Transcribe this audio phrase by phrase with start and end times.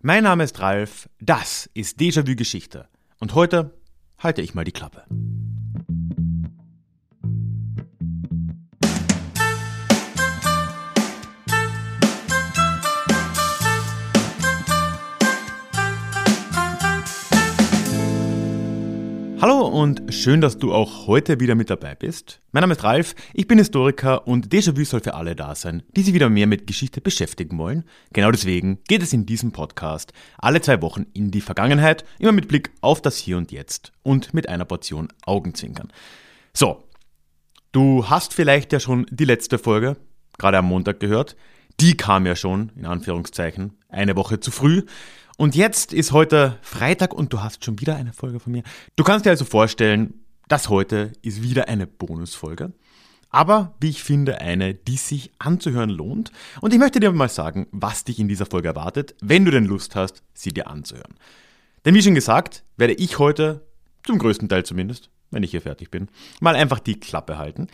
[0.00, 3.74] Mein Name ist Ralf, das ist Déjà-vu Geschichte und heute
[4.18, 5.04] halte ich mal die Klappe.
[19.68, 22.40] Und schön, dass du auch heute wieder mit dabei bist.
[22.52, 26.02] Mein Name ist Ralf, ich bin Historiker und Déjà-vu soll für alle da sein, die
[26.02, 27.84] sich wieder mehr mit Geschichte beschäftigen wollen.
[28.12, 32.48] Genau deswegen geht es in diesem Podcast alle zwei Wochen in die Vergangenheit, immer mit
[32.48, 35.88] Blick auf das Hier und Jetzt und mit einer Portion Augenzwinkern.
[36.52, 36.84] So,
[37.72, 39.96] du hast vielleicht ja schon die letzte Folge,
[40.38, 41.36] gerade am Montag gehört.
[41.80, 44.82] Die kam ja schon, in Anführungszeichen, eine Woche zu früh.
[45.40, 48.64] Und jetzt ist heute Freitag und du hast schon wieder eine Folge von mir.
[48.96, 50.14] Du kannst dir also vorstellen,
[50.48, 52.72] das heute ist wieder eine Bonusfolge.
[53.30, 56.32] Aber, wie ich finde, eine, die sich anzuhören lohnt.
[56.60, 59.64] Und ich möchte dir mal sagen, was dich in dieser Folge erwartet, wenn du denn
[59.64, 61.14] Lust hast, sie dir anzuhören.
[61.84, 63.64] Denn wie schon gesagt, werde ich heute,
[64.04, 66.08] zum größten Teil zumindest, wenn ich hier fertig bin,
[66.40, 67.68] mal einfach die Klappe halten.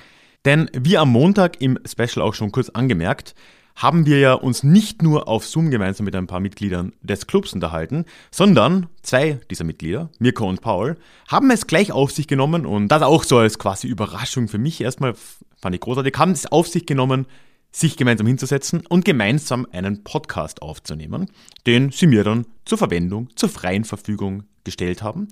[0.45, 3.35] Denn wie am Montag im Special auch schon kurz angemerkt,
[3.77, 7.53] haben wir ja uns nicht nur auf Zoom gemeinsam mit ein paar Mitgliedern des Clubs
[7.53, 10.97] unterhalten, sondern zwei dieser Mitglieder, Mirko und Paul,
[11.29, 14.81] haben es gleich auf sich genommen und das auch so als quasi Überraschung für mich
[14.81, 15.15] erstmal,
[15.61, 17.27] fand ich großartig, haben es auf sich genommen,
[17.73, 21.29] sich gemeinsam hinzusetzen und gemeinsam einen Podcast aufzunehmen,
[21.67, 25.27] den sie mir dann zur Verwendung, zur freien Verfügung gestellt haben.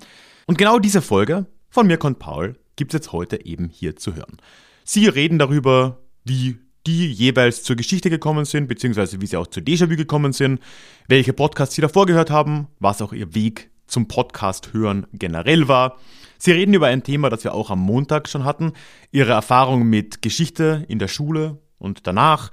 [0.45, 4.15] Und genau diese Folge von Mirko und Paul gibt es jetzt heute eben hier zu
[4.15, 4.37] hören.
[4.83, 9.59] Sie reden darüber, wie die jeweils zur Geschichte gekommen sind, beziehungsweise wie sie auch zu
[9.59, 10.59] Déjà-vu gekommen sind,
[11.07, 15.97] welche Podcasts sie davor gehört haben, was auch ihr Weg zum Podcast hören generell war.
[16.37, 18.73] Sie reden über ein Thema, das wir auch am Montag schon hatten,
[19.11, 22.51] ihre Erfahrung mit Geschichte in der Schule und danach.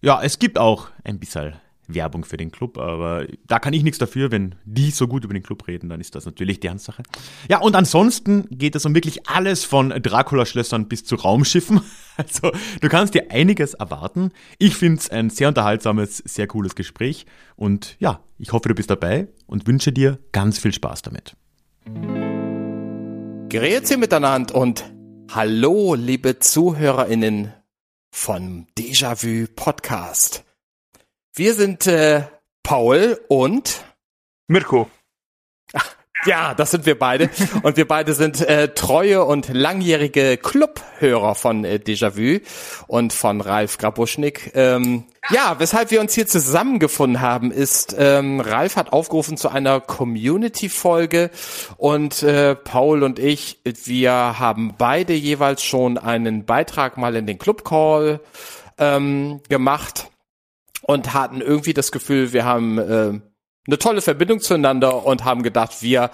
[0.00, 1.54] Ja, es gibt auch ein bisschen
[1.88, 5.34] Werbung für den Club, aber da kann ich nichts dafür, wenn die so gut über
[5.34, 7.02] den Club reden, dann ist das natürlich deren Sache.
[7.48, 11.80] Ja, und ansonsten geht es um wirklich alles von Dracula-Schlössern bis zu Raumschiffen.
[12.18, 14.30] Also, du kannst dir einiges erwarten.
[14.56, 17.26] Ich finde es ein sehr unterhaltsames, sehr cooles Gespräch
[17.56, 21.36] und ja, ich hoffe, du bist dabei und wünsche dir ganz viel Spaß damit.
[23.50, 24.90] Grüezi miteinander und
[25.30, 27.52] hallo, liebe ZuhörerInnen
[28.10, 30.45] von Déjà-vu Podcast.
[31.38, 32.22] Wir sind äh,
[32.62, 33.84] Paul und
[34.48, 34.88] Mirko.
[36.24, 37.28] ja, das sind wir beide.
[37.62, 42.40] Und wir beide sind äh, treue und langjährige Clubhörer von äh, Déjà-vu
[42.86, 44.52] und von Ralf Grabuschnik.
[44.54, 49.80] Ähm, ja, weshalb wir uns hier zusammengefunden haben, ist, ähm, Ralf hat aufgerufen zu einer
[49.80, 51.30] Community-Folge
[51.76, 57.38] und äh, Paul und ich, wir haben beide jeweils schon einen Beitrag mal in den
[57.38, 58.20] Club-Call
[58.78, 60.08] ähm, gemacht
[60.86, 63.20] und hatten irgendwie das Gefühl, wir haben äh,
[63.66, 66.10] eine tolle Verbindung zueinander und haben gedacht, wir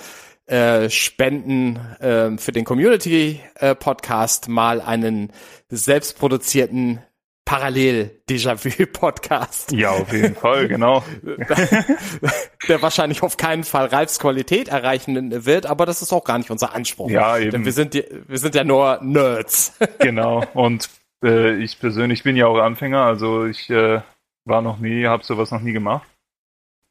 [0.47, 5.33] äh, spenden äh, für den Community äh, Podcast mal einen
[5.69, 7.01] selbstproduzierten
[7.45, 9.73] Parallel Déjà-vu Podcast.
[9.73, 11.05] Ja, auf jeden Fall, genau.
[12.69, 16.51] Der wahrscheinlich auf keinen Fall Ralfs Qualität erreichen wird, aber das ist auch gar nicht
[16.51, 17.11] unser Anspruch.
[17.11, 17.51] Ja, eben.
[17.51, 19.75] Denn wir sind, die, wir sind ja nur Nerds.
[19.99, 20.45] Genau.
[20.55, 20.89] Und
[21.23, 24.01] äh, ich persönlich bin ja auch Anfänger, also ich äh,
[24.45, 26.09] war noch nie, habe sowas noch nie gemacht.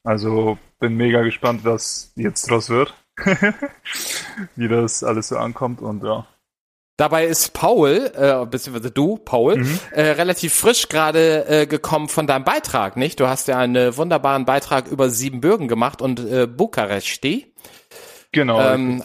[0.03, 2.93] Also bin mega gespannt, was jetzt draus wird.
[4.55, 6.25] Wie das alles so ankommt und ja.
[6.97, 9.79] Dabei ist Paul, äh, beziehungsweise du, Paul, mhm.
[9.91, 13.19] äh, relativ frisch gerade äh, gekommen von deinem Beitrag, nicht?
[13.19, 17.53] Du hast ja einen wunderbaren Beitrag über Siebenbürgen gemacht und äh, Bukaresti.
[18.31, 18.61] Genau.
[18.61, 19.03] Ähm,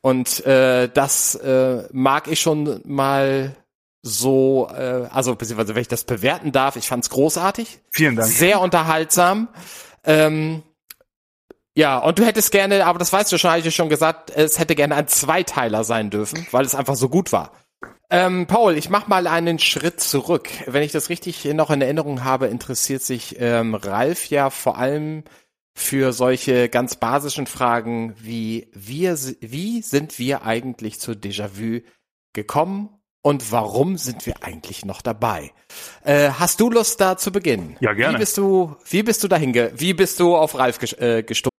[0.00, 3.54] und äh, das äh, mag ich schon mal
[4.06, 7.80] so, äh, also beziehungsweise wenn ich das bewerten darf, ich fand's großartig.
[7.90, 8.30] Vielen Dank.
[8.30, 9.48] Sehr unterhaltsam.
[10.04, 10.62] Ähm,
[11.74, 14.58] ja, und du hättest gerne, aber das weißt du schon, habe ich schon gesagt, es
[14.58, 17.52] hätte gerne ein Zweiteiler sein dürfen, weil es einfach so gut war.
[18.08, 20.48] Ähm, Paul, ich mach mal einen Schritt zurück.
[20.66, 25.24] Wenn ich das richtig noch in Erinnerung habe, interessiert sich ähm, Ralf ja vor allem
[25.74, 31.80] für solche ganz basischen Fragen wie wir, wie sind wir eigentlich zu Déjà-vu
[32.32, 32.95] gekommen
[33.26, 35.50] und warum sind wir eigentlich noch dabei?
[36.04, 37.76] Äh, hast du Lust da zu beginnen?
[37.80, 38.14] Ja, gerne.
[38.14, 41.50] Wie bist du, wie bist du dahin, wie bist du auf Ralf ges äh, gestoßen?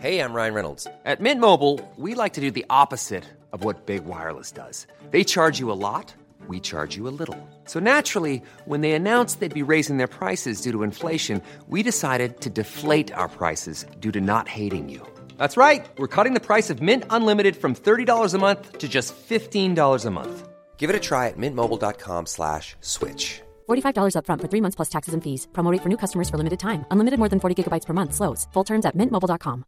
[0.00, 0.86] Hey, I'm Ryan Reynolds.
[1.04, 4.86] At Mint Mobile, we like to do the opposite of what Big Wireless does.
[5.10, 6.14] They charge you a lot,
[6.48, 7.36] we charge you a little.
[7.66, 12.40] So naturally, when they announced they'd be raising their prices due to inflation, we decided
[12.40, 15.02] to deflate our prices due to not hating you.
[15.38, 15.88] That's right.
[15.98, 20.10] We're cutting the price of Mint Unlimited from $30 a month to just $15 a
[20.10, 20.48] month.
[20.76, 23.42] Give it a try at mintmobile.com slash switch.
[23.68, 25.48] $45 upfront for three months plus taxes and fees.
[25.52, 26.84] Promo rate for new customers for limited time.
[26.90, 28.14] Unlimited more than 40 gigabytes per month.
[28.14, 28.46] Slows.
[28.52, 29.64] Full terms at mintmobile.com.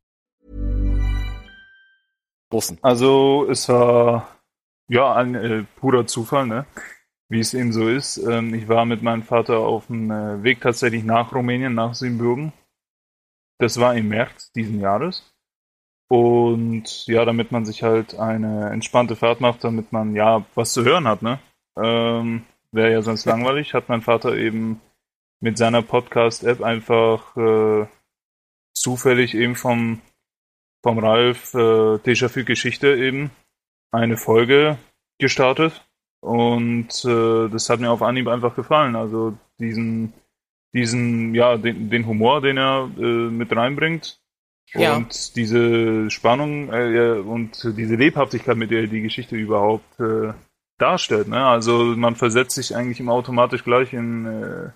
[2.82, 4.26] Also es war
[4.88, 6.66] ja ein äh, purer Zufall, ne?
[7.28, 8.18] Wie es eben so ist.
[8.18, 12.52] Ähm, ich war mit meinem Vater auf dem äh, Weg tatsächlich nach Rumänien, nach Siebenbürgen.
[13.58, 15.32] Das war im März diesen Jahres.
[16.10, 20.84] Und ja, damit man sich halt eine entspannte Fahrt macht, damit man ja was zu
[20.84, 21.38] hören hat, ne?
[21.80, 22.42] Ähm,
[22.72, 24.80] Wäre ja sonst langweilig, hat mein Vater eben
[25.40, 27.86] mit seiner Podcast-App einfach äh,
[28.74, 30.00] zufällig eben vom,
[30.82, 33.30] vom Ralf äh, Déjà-vu Geschichte eben
[33.92, 34.78] eine Folge
[35.18, 35.86] gestartet.
[36.20, 38.96] Und äh, das hat mir auf Anhieb einfach gefallen.
[38.96, 40.12] Also diesen,
[40.74, 44.19] diesen, ja, den, den Humor, den er äh, mit reinbringt.
[44.74, 44.96] Ja.
[44.96, 50.32] Und diese Spannung äh, und diese Lebhaftigkeit, mit der er die Geschichte überhaupt äh,
[50.78, 51.28] darstellt.
[51.28, 51.44] Ne?
[51.44, 54.70] Also man versetzt sich eigentlich immer automatisch gleich in äh,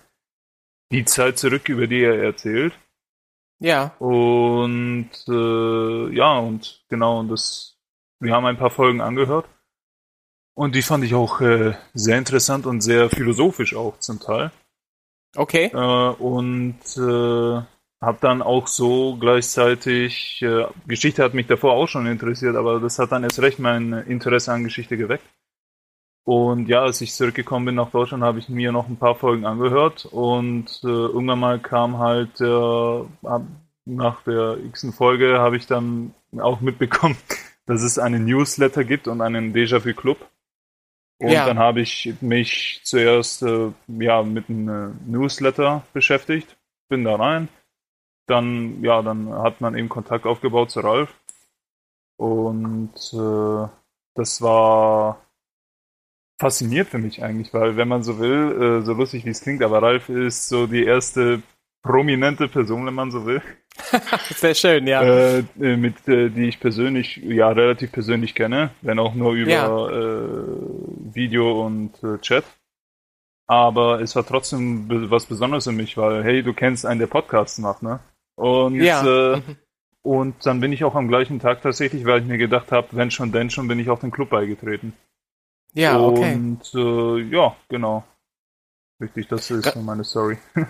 [0.90, 2.78] die Zeit zurück, über die er erzählt.
[3.60, 3.94] Ja.
[3.98, 7.76] Und äh, ja, und genau, und das,
[8.20, 9.48] wir haben ein paar Folgen angehört.
[10.54, 14.52] Und die fand ich auch äh, sehr interessant und sehr philosophisch auch zum Teil.
[15.36, 15.66] Okay.
[15.72, 17.62] Äh, und äh,
[18.04, 22.98] habe dann auch so gleichzeitig, äh, Geschichte hat mich davor auch schon interessiert, aber das
[22.98, 25.24] hat dann erst recht mein Interesse an Geschichte geweckt.
[26.24, 29.44] Und ja, als ich zurückgekommen bin nach Deutschland, habe ich mir noch ein paar Folgen
[29.44, 33.02] angehört und äh, irgendwann mal kam halt äh,
[33.84, 37.16] nach der x Folge habe ich dann auch mitbekommen,
[37.66, 40.18] dass es einen Newsletter gibt und einen Déjà-vu Club.
[41.18, 41.46] Und Ja.
[41.46, 46.56] dann habe ich mich zuerst äh, ja mit einem äh, Newsletter beschäftigt,
[46.88, 47.48] bin da rein.
[48.26, 51.14] Dann ja, dann hat man eben Kontakt aufgebaut zu Ralf.
[52.16, 53.68] Und äh,
[54.14, 55.20] das war
[56.38, 59.62] fasziniert für mich eigentlich, weil wenn man so will, äh, so lustig wie es klingt,
[59.62, 61.42] aber Ralf ist so die erste
[61.82, 63.42] prominente Person, wenn man so will,
[64.36, 65.02] Sehr schön, ja.
[65.02, 69.50] äh, äh, mit äh, die ich persönlich, ja relativ persönlich kenne, wenn auch nur über
[69.50, 69.88] Ja.
[69.90, 72.44] äh, Video und äh, Chat.
[73.46, 77.58] Aber es war trotzdem was Besonderes für mich, weil hey, du kennst einen, der Podcasts
[77.58, 78.00] macht, ne?
[78.36, 79.34] Und Ja.
[79.36, 79.40] äh,
[80.02, 83.10] und dann bin ich auch am gleichen Tag tatsächlich, weil ich mir gedacht habe, wenn
[83.10, 84.92] schon, denn schon, bin ich auch dem Club beigetreten.
[85.74, 86.38] ja, okay.
[86.38, 88.04] Und äh, ja, genau.
[89.00, 90.38] Richtig, das ist Ra- meine Story.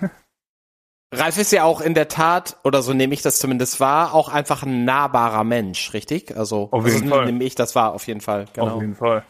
[1.13, 4.29] Ralf ist ja auch in der Tat, oder so nehme ich das zumindest wahr, auch
[4.29, 6.37] einfach ein nahbarer Mensch, richtig?
[6.37, 7.27] Also, Auf also jeden Fall.
[7.27, 8.47] nehme ich das wahr, auf jeden Fall.
[8.53, 8.77] Genau.
[8.77, 9.25] Auf jeden Fall.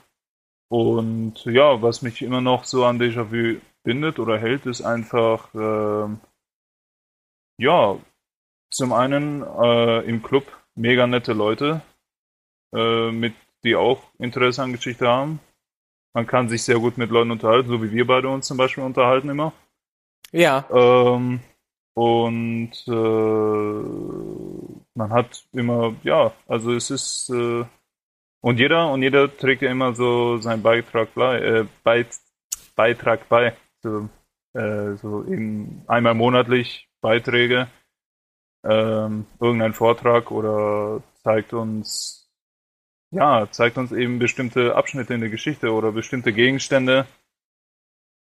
[0.70, 6.20] Und ja, was mich immer noch so an Déjà-vu bindet oder hält, ist einfach, ähm,
[7.58, 7.96] ja,
[8.74, 10.44] zum einen äh, im Club
[10.74, 11.80] mega nette Leute,
[12.74, 15.40] äh, mit die auch Interesse an Geschichte haben.
[16.12, 18.84] Man kann sich sehr gut mit Leuten unterhalten, so wie wir beide uns zum Beispiel
[18.84, 19.52] unterhalten immer.
[20.32, 21.40] Ja, Ähm,
[21.94, 23.80] und äh,
[24.94, 27.64] man hat immer, ja, also es ist äh,
[28.40, 32.08] und jeder und jeder trägt ja immer so seinen Beitrag bei, äh, Beit,
[32.74, 33.56] Beitrag bei.
[33.82, 34.08] So,
[34.52, 37.68] äh, so eben einmal monatlich Beiträge,
[38.64, 42.30] ähm, irgendein Vortrag oder zeigt uns,
[43.10, 47.06] ja, zeigt uns eben bestimmte Abschnitte in der Geschichte oder bestimmte Gegenstände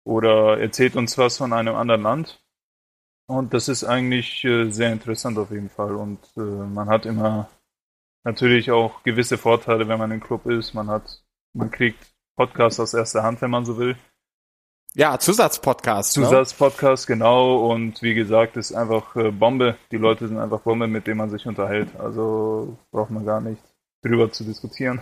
[0.05, 2.43] oder erzählt uns was von einem anderen Land.
[3.27, 5.95] Und das ist eigentlich äh, sehr interessant auf jeden Fall.
[5.95, 7.49] Und äh, man hat immer
[8.25, 10.75] natürlich auch gewisse Vorteile, wenn man im Club ist.
[10.75, 13.97] Man hat, man kriegt Podcasts aus erster Hand, wenn man so will.
[14.95, 16.19] Ja, Zusatzpodcast.
[16.19, 16.25] Ne?
[16.25, 17.71] Zusatzpodcast, genau.
[17.71, 19.77] Und wie gesagt, ist einfach äh, Bombe.
[19.93, 21.89] Die Leute sind einfach Bombe, mit denen man sich unterhält.
[21.99, 23.63] Also braucht man gar nicht
[24.03, 25.01] drüber zu diskutieren.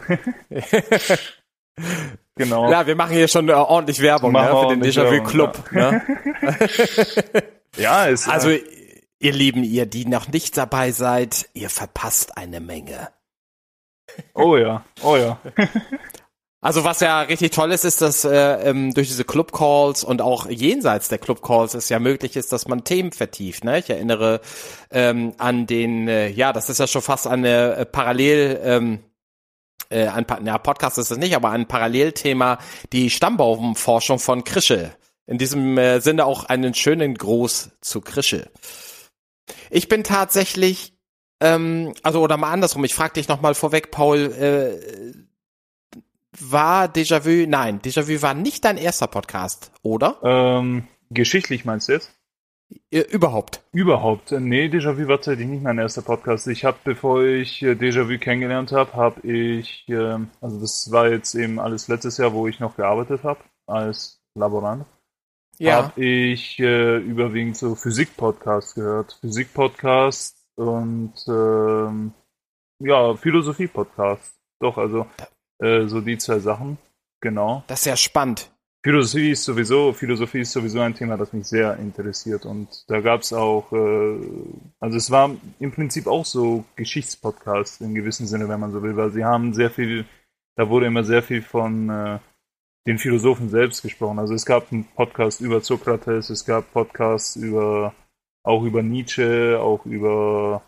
[2.34, 2.70] genau.
[2.70, 5.72] Ja, wir machen hier schon äh, ordentlich Werbung ne, für den ordentlich Déjà-vu-Club.
[5.72, 6.02] Ne?
[7.76, 8.62] Ja, ist Also, äh,
[9.20, 13.08] ihr Lieben, ihr, die noch nicht dabei seid, ihr verpasst eine Menge.
[14.34, 15.38] oh ja, oh ja.
[16.60, 20.20] Also was ja richtig toll ist, ist, dass äh, ähm, durch diese Club Calls und
[20.20, 23.62] auch jenseits der Club Calls es ja möglich ist, dass man Themen vertieft.
[23.62, 23.78] Ne?
[23.78, 24.40] Ich erinnere
[24.90, 28.60] ähm, an den, äh, ja, das ist ja schon fast eine äh, Parallel.
[28.64, 28.98] Ähm,
[29.88, 32.58] äh, ein ja, Podcast ist es nicht, aber ein Parallelthema,
[32.92, 34.92] die Stammbaumforschung von Krische.
[35.26, 38.50] In diesem äh, Sinne auch einen schönen Gruß zu Krische.
[39.70, 40.94] Ich bin tatsächlich,
[41.40, 45.27] ähm, also oder mal andersrum, ich frage dich nochmal vorweg, Paul, äh,
[46.40, 50.18] war Déjà-vu, nein, Déjà-vu war nicht dein erster Podcast, oder?
[50.22, 52.12] Ähm, geschichtlich meinst du jetzt?
[52.90, 53.62] Überhaupt.
[53.72, 54.32] Überhaupt.
[54.32, 56.46] Nee, Déjà-vu war tatsächlich nicht mein erster Podcast.
[56.48, 61.34] Ich habe, bevor ich äh, Déjà-vu kennengelernt habe, habe ich, ähm, also das war jetzt
[61.34, 64.84] eben alles letztes Jahr, wo ich noch gearbeitet habe als Laborant.
[65.58, 65.76] Ja.
[65.76, 69.18] habe ich äh, überwiegend so Physik-Podcasts gehört.
[69.20, 72.12] Physik-Podcasts und ähm,
[72.78, 74.38] ja, Philosophie-Podcasts.
[74.60, 75.06] Doch, also
[75.58, 76.78] äh, so die zwei Sachen.
[77.20, 77.64] Genau.
[77.66, 78.50] Das ist ja spannend.
[78.84, 82.46] Philosophie ist sowieso, Philosophie ist sowieso ein Thema, das mich sehr interessiert.
[82.46, 84.18] Und da gab es auch, äh,
[84.78, 88.96] also es war im Prinzip auch so Geschichtspodcast im gewissen Sinne, wenn man so will,
[88.96, 90.04] weil sie haben sehr viel,
[90.54, 92.18] da wurde immer sehr viel von äh,
[92.86, 94.20] den Philosophen selbst gesprochen.
[94.20, 97.94] Also es gab einen Podcast über Sokrates, es gab Podcasts über
[98.44, 100.62] auch über Nietzsche, auch über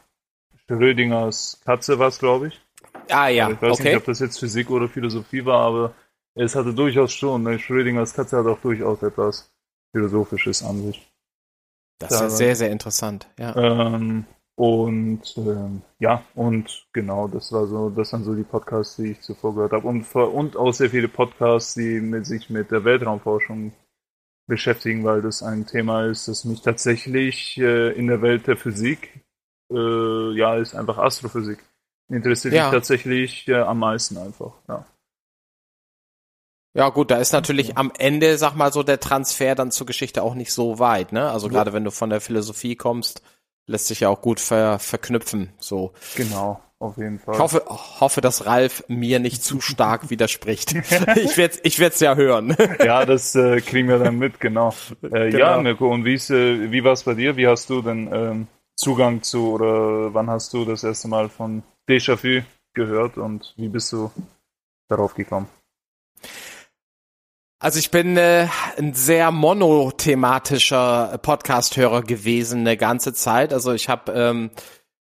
[0.67, 2.61] Schrödingers Katze war es, glaube ich.
[3.11, 3.89] Ah ja, ich weiß okay.
[3.89, 5.95] nicht, ob das jetzt Physik oder Philosophie war, aber
[6.35, 7.59] es hatte durchaus schon, ne?
[7.59, 9.51] Schrödingers Katze hat auch durchaus etwas
[9.93, 11.11] Philosophisches an sich.
[11.99, 13.29] Das ist ja sehr, sehr interessant.
[13.39, 13.55] Ja.
[13.57, 14.25] Ähm,
[14.57, 19.21] und ähm, ja, und genau, das war so, das waren so die Podcasts, die ich
[19.21, 19.87] zuvor gehört habe.
[19.87, 23.73] Und, und auch sehr viele Podcasts, die mit sich mit der Weltraumforschung
[24.47, 29.25] beschäftigen, weil das ein Thema ist, das mich tatsächlich äh, in der Welt der Physik,
[29.73, 31.65] äh, ja, ist einfach Astrophysik.
[32.11, 32.65] Interessiert Ja.
[32.65, 34.85] mich tatsächlich äh, am meisten einfach, ja.
[36.73, 40.23] Ja, gut, da ist natürlich am Ende, sag mal so, der Transfer dann zur Geschichte
[40.23, 41.29] auch nicht so weit, ne?
[41.31, 43.23] Also gerade wenn du von der Philosophie kommst,
[43.67, 45.93] lässt sich ja auch gut ver verknüpfen, so.
[46.15, 47.35] Genau, auf jeden Fall.
[47.35, 50.75] Ich hoffe, hoffe, dass Ralf mir nicht zu stark widerspricht.
[51.17, 52.57] Ich werd's, ich werd's ja hören.
[52.85, 54.73] Ja, das äh, kriegen wir dann mit, genau.
[55.03, 55.63] Äh, Ja, Genau.
[55.63, 57.37] Mirko, und wie, ist, äh, wie war es bei dir?
[57.37, 61.65] Wie hast du denn ähm, Zugang zu oder wann hast du das erste Mal von
[61.91, 62.43] Déjà-vu
[62.73, 64.11] gehört und wie bist du
[64.89, 65.49] darauf gekommen?
[67.59, 73.53] Also ich bin äh, ein sehr monothematischer Podcast-Hörer gewesen eine ganze Zeit.
[73.53, 74.51] Also ich habe ähm,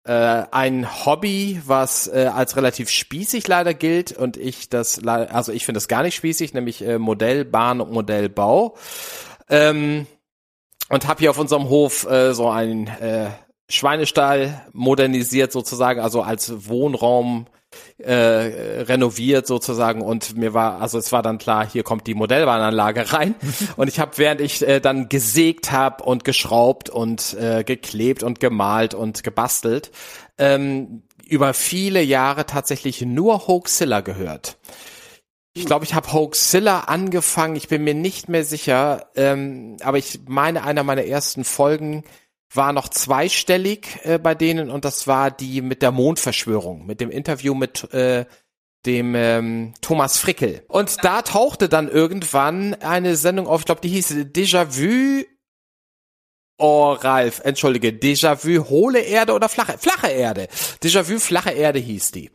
[0.04, 5.66] äh, ein Hobby, was äh, als relativ spießig leider gilt und ich das, also ich
[5.66, 8.76] finde das gar nicht spießig, nämlich äh, Modellbahn und Modellbau.
[9.48, 10.08] Ähm,
[10.90, 13.30] und habe hier auf unserem Hof äh, so einen äh,
[13.70, 17.46] Schweinestall modernisiert sozusagen, also als Wohnraum
[18.00, 20.02] äh, renoviert sozusagen.
[20.02, 23.36] Und mir war also es war dann klar hier kommt die Modellbahnanlage rein.
[23.78, 28.40] Und ich habe während ich äh, dann gesägt habe und geschraubt und äh, geklebt und
[28.40, 29.92] gemalt und gebastelt
[30.40, 34.58] ähm, über viele Jahre tatsächlich nur Hoaxilla gehört.
[35.54, 37.56] Ich glaube, ich habe Hoaxilla angefangen.
[37.56, 42.04] Ich bin mir nicht mehr sicher, ähm, aber ich meine, einer meiner ersten Folgen
[42.54, 47.12] war noch zweistellig äh, bei denen und das war die mit der Mondverschwörung, mit dem
[47.12, 48.26] Interview mit äh,
[48.86, 50.64] dem ähm, Thomas Frickel.
[50.68, 55.26] Und da tauchte dann irgendwann eine Sendung auf, ich glaube, die hieß Déjà-vu.
[56.58, 60.48] Oh, Ralf, entschuldige, Déjà-vu hohle Erde oder flache, flache Erde.
[60.84, 62.32] Déjà-vu flache Erde hieß die.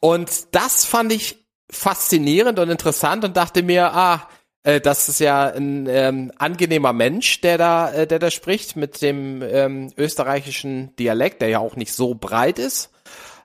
[0.00, 4.28] Und das fand ich faszinierend und interessant und dachte mir, ah,
[4.62, 9.00] äh, das ist ja ein ähm, angenehmer Mensch, der da, äh, der da spricht mit
[9.02, 12.90] dem ähm, österreichischen Dialekt, der ja auch nicht so breit ist.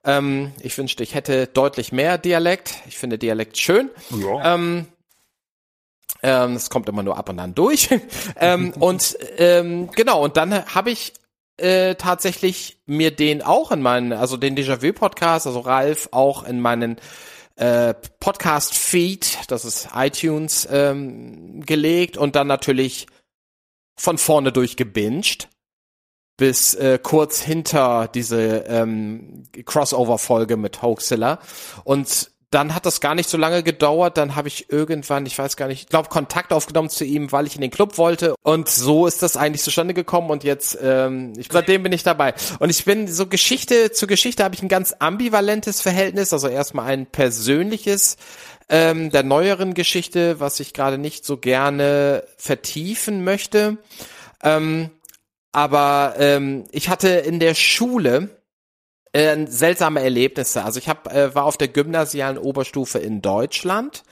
[0.03, 2.75] Ähm, ich wünschte, ich hätte deutlich mehr Dialekt.
[2.87, 3.89] Ich finde Dialekt schön.
[4.11, 4.55] Ja.
[4.55, 4.87] Ähm,
[6.21, 7.89] ähm, es kommt immer nur ab und an durch.
[8.39, 11.13] ähm, und ähm, genau, und dann habe ich
[11.57, 16.97] äh, tatsächlich mir den auch in meinen, also den Déjà-vu-Podcast, also Ralf auch in meinen
[17.55, 23.07] äh, Podcast-Feed, das ist iTunes, ähm, gelegt und dann natürlich
[23.97, 25.49] von vorne durch gebinged
[26.37, 31.39] bis äh, kurz hinter diese ähm, Crossover-Folge mit Hoaxilla.
[31.85, 34.15] Und dann hat das gar nicht so lange gedauert.
[34.15, 37.47] Dann habe ich irgendwann, ich weiß gar nicht, ich glaube, Kontakt aufgenommen zu ihm, weil
[37.47, 38.33] ich in den Club wollte.
[38.43, 40.29] Und so ist das eigentlich zustande gekommen.
[40.29, 42.33] Und jetzt, ähm, ich, seitdem bin ich dabei.
[42.59, 46.31] Und ich bin so Geschichte zu Geschichte habe ich ein ganz ambivalentes Verhältnis.
[46.31, 48.15] Also erstmal ein persönliches
[48.69, 53.79] ähm, der neueren Geschichte, was ich gerade nicht so gerne vertiefen möchte.
[54.41, 54.91] Ähm,
[55.51, 58.29] aber ähm, ich hatte in der Schule
[59.15, 60.63] äh, seltsame Erlebnisse.
[60.63, 64.03] Also ich hab, äh, war auf der gymnasialen Oberstufe in Deutschland,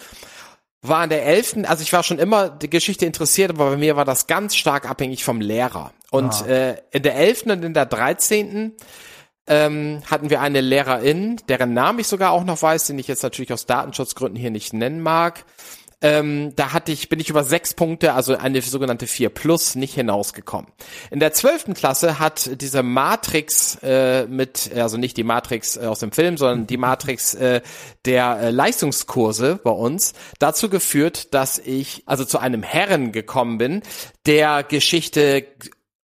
[0.82, 3.96] war in der elften, also ich war schon immer die Geschichte interessiert, aber bei mir
[3.96, 5.92] war das ganz stark abhängig vom Lehrer.
[6.12, 8.74] Und äh, in der elften und in der dreizehnten
[9.46, 13.24] ähm, hatten wir eine Lehrerin, deren Namen ich sogar auch noch weiß, den ich jetzt
[13.24, 15.44] natürlich aus Datenschutzgründen hier nicht nennen mag.
[16.04, 19.94] Ähm, da hatte ich, bin ich über sechs Punkte, also eine sogenannte 4 Plus, nicht
[19.94, 20.70] hinausgekommen.
[21.12, 26.00] In der zwölften Klasse hat diese Matrix äh, mit, also nicht die Matrix äh, aus
[26.00, 27.62] dem Film, sondern die Matrix äh,
[28.04, 33.82] der äh, Leistungskurse bei uns dazu geführt, dass ich also zu einem Herren gekommen bin,
[34.26, 35.46] der Geschichte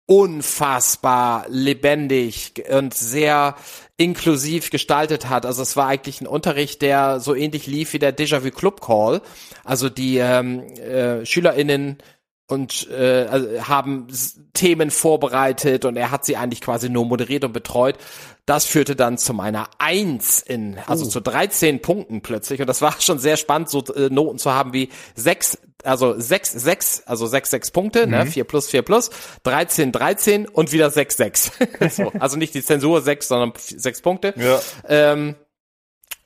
[0.06, 3.54] unfassbar lebendig und sehr
[3.96, 5.46] inklusiv gestaltet hat.
[5.46, 9.22] Also es war eigentlich ein Unterricht, der so ähnlich lief wie der Déjà-vu Club Call.
[9.62, 11.98] Also die ähm, äh, SchülerInnen
[12.46, 14.06] und äh, also haben
[14.52, 17.96] Themen vorbereitet und er hat sie eigentlich quasi nur moderiert und betreut.
[18.44, 21.08] Das führte dann zu meiner Eins in, also uh.
[21.08, 22.60] zu 13 Punkten plötzlich.
[22.60, 26.52] Und das war schon sehr spannend, so äh, Noten zu haben wie sechs, also sechs,
[26.52, 28.18] sechs, also sechs, sechs Punkte, ne?
[28.18, 28.24] mhm.
[28.24, 29.08] ne, vier plus, vier plus,
[29.44, 31.52] 13, 13 und wieder sechs, sechs.
[31.90, 34.34] so, also nicht die Zensur sechs, sondern sechs Punkte.
[34.36, 34.60] Ja.
[34.86, 35.36] Ähm,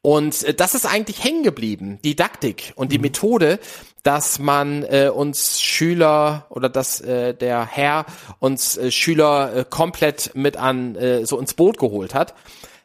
[0.02, 3.02] und äh, das ist eigentlich hängen geblieben, Didaktik und die mhm.
[3.02, 3.58] Methode,
[4.02, 8.06] dass man äh, uns Schüler oder dass äh, der Herr
[8.38, 12.34] uns äh, Schüler äh, komplett mit an äh, so ins Boot geholt hat.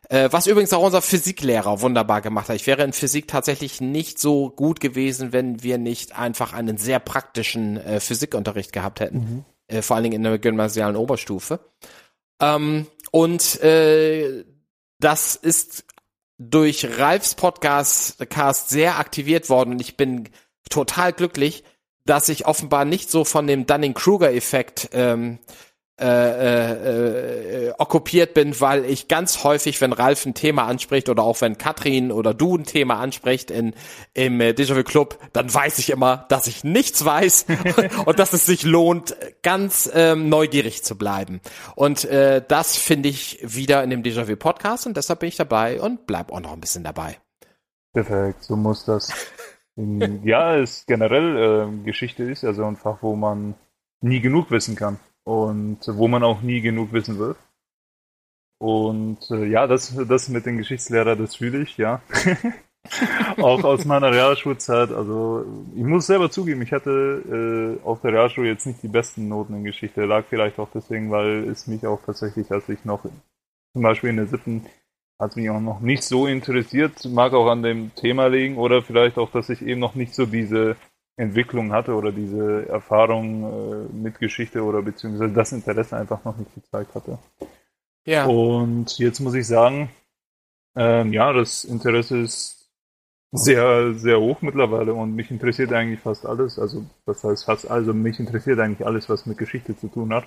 [0.09, 2.55] Äh, was übrigens auch unser Physiklehrer wunderbar gemacht hat.
[2.55, 6.99] Ich wäre in Physik tatsächlich nicht so gut gewesen, wenn wir nicht einfach einen sehr
[6.99, 9.17] praktischen äh, Physikunterricht gehabt hätten.
[9.17, 9.45] Mhm.
[9.67, 11.59] Äh, vor allen Dingen in der gymnasialen Oberstufe.
[12.41, 14.43] Ähm, und äh,
[14.99, 15.85] das ist
[16.37, 20.29] durch Ralfs Podcast Cast sehr aktiviert worden und ich bin
[20.69, 21.63] total glücklich,
[22.05, 25.39] dass ich offenbar nicht so von dem Dunning-Kruger-Effekt ähm,
[26.01, 31.21] äh, äh, äh, okkupiert bin, weil ich ganz häufig, wenn Ralf ein Thema anspricht oder
[31.21, 33.75] auch wenn Katrin oder du ein Thema anspricht in,
[34.15, 37.45] im äh, Déjà-vu Club, dann weiß ich immer, dass ich nichts weiß
[38.05, 41.41] und dass es sich lohnt, ganz ähm, neugierig zu bleiben.
[41.75, 45.79] Und äh, das finde ich wieder in dem Déjà-vu Podcast und deshalb bin ich dabei
[45.79, 47.19] und bleib auch noch ein bisschen dabei.
[47.93, 49.13] Perfekt, so muss das.
[49.75, 53.55] ja, es generell äh, Geschichte ist ja so ein Fach, wo man
[54.01, 57.37] nie genug wissen kann und wo man auch nie genug wissen wird.
[58.59, 62.01] Und äh, ja, das, das mit den Geschichtslehrer, das fühle ich, ja.
[63.37, 64.91] auch aus meiner Realschulzeit.
[64.91, 69.27] Also ich muss selber zugeben, ich hatte äh, auf der Realschule jetzt nicht die besten
[69.27, 70.05] Noten in Geschichte.
[70.05, 73.03] Lag vielleicht auch deswegen, weil es mich auch tatsächlich, als ich noch
[73.73, 74.65] zum Beispiel in der siebten
[75.19, 79.17] hat mich auch noch nicht so interessiert, mag auch an dem Thema liegen oder vielleicht
[79.17, 80.75] auch, dass ich eben noch nicht so diese
[81.15, 86.53] Entwicklung hatte oder diese Erfahrung äh, mit Geschichte oder beziehungsweise das Interesse einfach noch nicht
[86.55, 87.19] gezeigt hatte.
[88.05, 88.25] Ja.
[88.25, 89.89] Und jetzt muss ich sagen,
[90.75, 92.63] ähm, ja, das Interesse ist
[93.31, 96.59] sehr, sehr hoch mittlerweile und mich interessiert eigentlich fast alles.
[96.59, 100.25] Also, das heißt fast, also mich interessiert eigentlich alles, was mit Geschichte zu tun hat.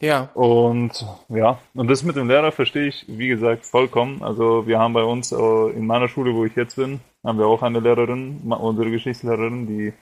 [0.00, 0.30] Ja.
[0.34, 4.22] Und ja, und das mit dem Lehrer verstehe ich, wie gesagt, vollkommen.
[4.22, 7.46] Also wir haben bei uns äh, in meiner Schule, wo ich jetzt bin, haben wir
[7.46, 9.92] auch eine Lehrerin, unsere Geschichtslehrerin, die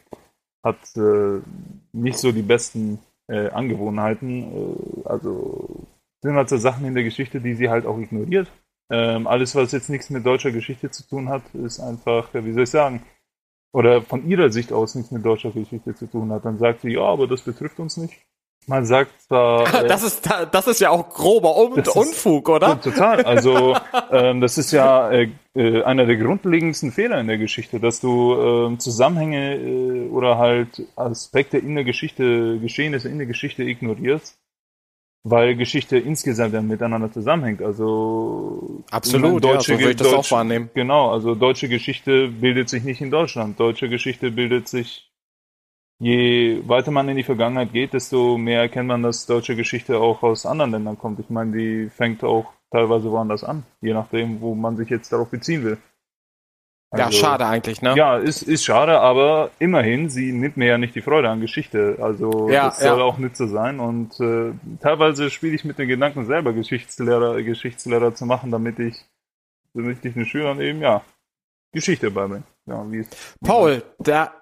[0.64, 1.40] hat äh,
[1.92, 4.52] nicht so die besten äh, Angewohnheiten.
[4.52, 5.86] Äh, also
[6.22, 8.48] sind halt so Sachen in der Geschichte, die sie halt auch ignoriert.
[8.90, 12.62] Ähm, alles, was jetzt nichts mit deutscher Geschichte zu tun hat, ist einfach, wie soll
[12.62, 13.02] ich sagen,
[13.72, 16.44] oder von ihrer Sicht aus nichts mit deutscher Geschichte zu tun hat.
[16.44, 18.14] Dann sagt sie, ja, aber das betrifft uns nicht.
[18.68, 19.66] Man sagt zwar.
[19.78, 22.80] Äh, das ist das ist ja auch grober Un Unfug, oder?
[22.82, 23.24] Total.
[23.24, 23.76] Also
[24.10, 28.34] ähm, das ist ja äh, äh, einer der grundlegendsten Fehler in der Geschichte, dass du
[28.74, 34.38] äh, Zusammenhänge äh, oder halt Aspekte in der Geschichte, Geschehnisse in der Geschichte ignorierst,
[35.24, 37.62] weil Geschichte insgesamt dann miteinander zusammenhängt.
[37.62, 40.70] Also absolut, deutsche, ja, so würde ich das Deutsch, auch wahrnehmen.
[40.74, 43.58] Genau, also deutsche Geschichte bildet sich nicht in Deutschland.
[43.58, 45.08] Deutsche Geschichte bildet sich
[45.98, 50.22] je weiter man in die Vergangenheit geht, desto mehr erkennt man, dass deutsche Geschichte auch
[50.22, 51.18] aus anderen Ländern kommt.
[51.20, 55.30] Ich meine, die fängt auch teilweise woanders an, je nachdem, wo man sich jetzt darauf
[55.30, 55.78] beziehen will.
[56.90, 57.94] Also, ja, schade eigentlich, ne?
[57.96, 61.98] Ja, ist, ist schade, aber immerhin, sie nimmt mir ja nicht die Freude an Geschichte.
[62.00, 63.04] Also ja, das soll ja.
[63.04, 63.78] auch Nütze sein.
[63.78, 69.04] Und äh, teilweise spiele ich mit den Gedanken selber Geschichtslehrer, Geschichtslehrer zu machen, damit ich,
[69.74, 71.02] damit ich den Schülern eben ja
[71.72, 72.44] Geschichte beibringe.
[72.64, 73.04] Ja, wie
[73.44, 74.32] Paul, da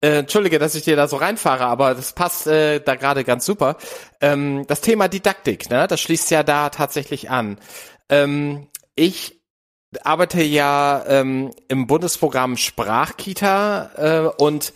[0.00, 3.44] äh, Entschuldige, dass ich dir da so reinfahre, aber das passt äh, da gerade ganz
[3.44, 3.76] super.
[4.20, 7.58] Ähm, das Thema Didaktik, ne, das schließt ja da tatsächlich an.
[8.08, 9.40] Ähm, ich
[10.04, 14.72] arbeite ja ähm, im Bundesprogramm Sprachkita äh, und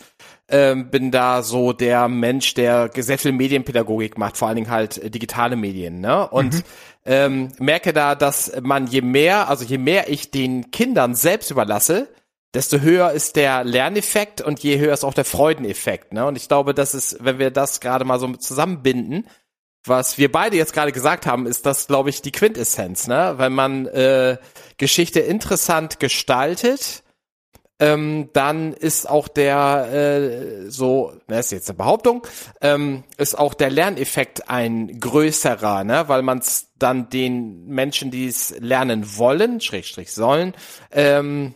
[0.49, 4.97] ähm, bin da so der Mensch, der sehr viel Medienpädagogik macht, vor allen Dingen halt
[4.97, 6.27] äh, digitale Medien, ne?
[6.27, 6.63] Und mhm.
[7.05, 12.09] ähm, merke da, dass man je mehr, also je mehr ich den Kindern selbst überlasse,
[12.53, 16.13] desto höher ist der Lerneffekt und je höher ist auch der Freudeneffekt.
[16.13, 16.25] Ne?
[16.25, 19.27] Und ich glaube, das ist, wenn wir das gerade mal so zusammenbinden,
[19.85, 23.07] was wir beide jetzt gerade gesagt haben, ist das, glaube ich, die Quintessenz.
[23.07, 23.33] Ne?
[23.37, 24.37] Wenn man äh,
[24.77, 27.03] Geschichte interessant gestaltet,
[27.79, 32.25] ähm, dann ist auch der äh, so, das ist jetzt eine Behauptung,
[32.61, 36.07] ähm, ist auch der Lerneffekt ein größerer, ne?
[36.07, 40.53] weil man es dann den Menschen, die es lernen wollen, Schrägstrich sollen,
[40.91, 41.55] ähm,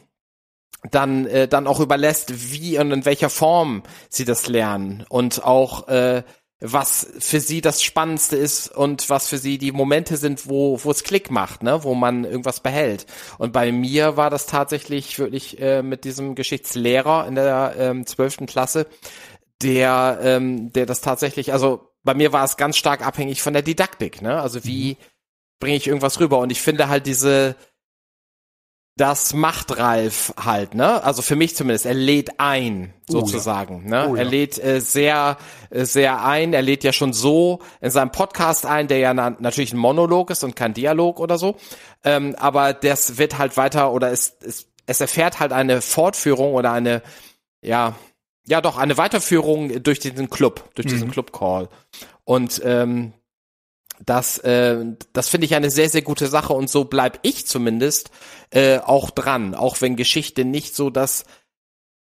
[0.92, 5.88] dann äh, dann auch überlässt, wie und in welcher Form sie das lernen und auch
[5.88, 6.24] äh,
[6.60, 10.92] was für sie das Spannendste ist und was für sie die Momente sind, wo wo
[10.92, 13.06] es Klick macht, ne, wo man irgendwas behält.
[13.38, 18.44] Und bei mir war das tatsächlich wirklich äh, mit diesem Geschichtslehrer in der ähm, zwölften
[18.44, 18.88] ähm, Klasse,
[19.62, 23.62] der, ähm, der das tatsächlich, also bei mir war es ganz stark abhängig von der
[23.62, 24.42] Didaktik, ne?
[24.42, 25.06] Also wie mhm.
[25.60, 26.40] bringe ich irgendwas rüber?
[26.40, 27.56] Und ich finde halt diese,
[28.98, 31.04] das macht Ralf halt, ne?
[31.04, 31.86] Also für mich zumindest.
[31.86, 33.84] Er lädt ein, sozusagen.
[33.86, 34.06] Oh, ja.
[34.06, 34.10] Ne?
[34.10, 34.24] Oh, ja.
[34.24, 35.38] Er lädt äh, sehr,
[35.70, 36.54] äh, sehr ein.
[36.54, 40.32] Er lädt ja schon so in seinem Podcast ein, der ja na natürlich ein Monolog
[40.32, 41.56] ist und kein Dialog oder so.
[42.04, 46.72] Ähm, aber das wird halt weiter oder es, es, es erfährt halt eine Fortführung oder
[46.72, 47.04] eine,
[47.62, 47.96] ja,
[48.48, 51.12] ja doch, eine Weiterführung durch diesen Club, durch diesen mhm.
[51.12, 51.70] Club-Call.
[52.24, 53.14] Und ähm,
[54.06, 54.84] das, äh,
[55.14, 58.12] das finde ich eine sehr, sehr gute Sache und so bleib ich zumindest
[58.52, 61.26] äh, auch dran, auch wenn Geschichte nicht so das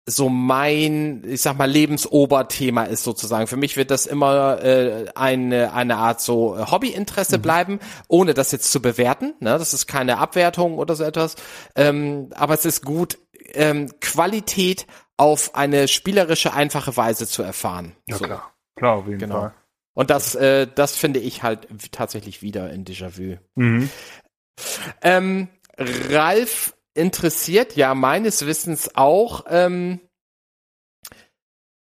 [0.04, 3.46] so mein, ich sag mal, Lebensoberthema ist sozusagen.
[3.46, 7.42] Für mich wird das immer äh, eine, eine Art so Hobbyinteresse mhm.
[7.42, 9.34] bleiben, ohne das jetzt zu bewerten.
[9.38, 9.56] Ne?
[9.58, 11.36] Das ist keine Abwertung oder so etwas.
[11.76, 13.18] Ähm, aber es ist gut,
[13.52, 17.94] ähm, Qualität auf eine spielerische, einfache Weise zu erfahren.
[18.08, 18.24] Ja, so.
[18.24, 18.52] klar.
[18.74, 19.40] Klar, auf jeden genau.
[19.40, 19.54] Fall.
[19.94, 23.36] Und das, äh, das finde ich halt tatsächlich wieder in Déjà-vu.
[23.54, 23.90] Mhm.
[25.02, 30.00] Ähm, Ralf interessiert ja meines Wissens auch, ähm,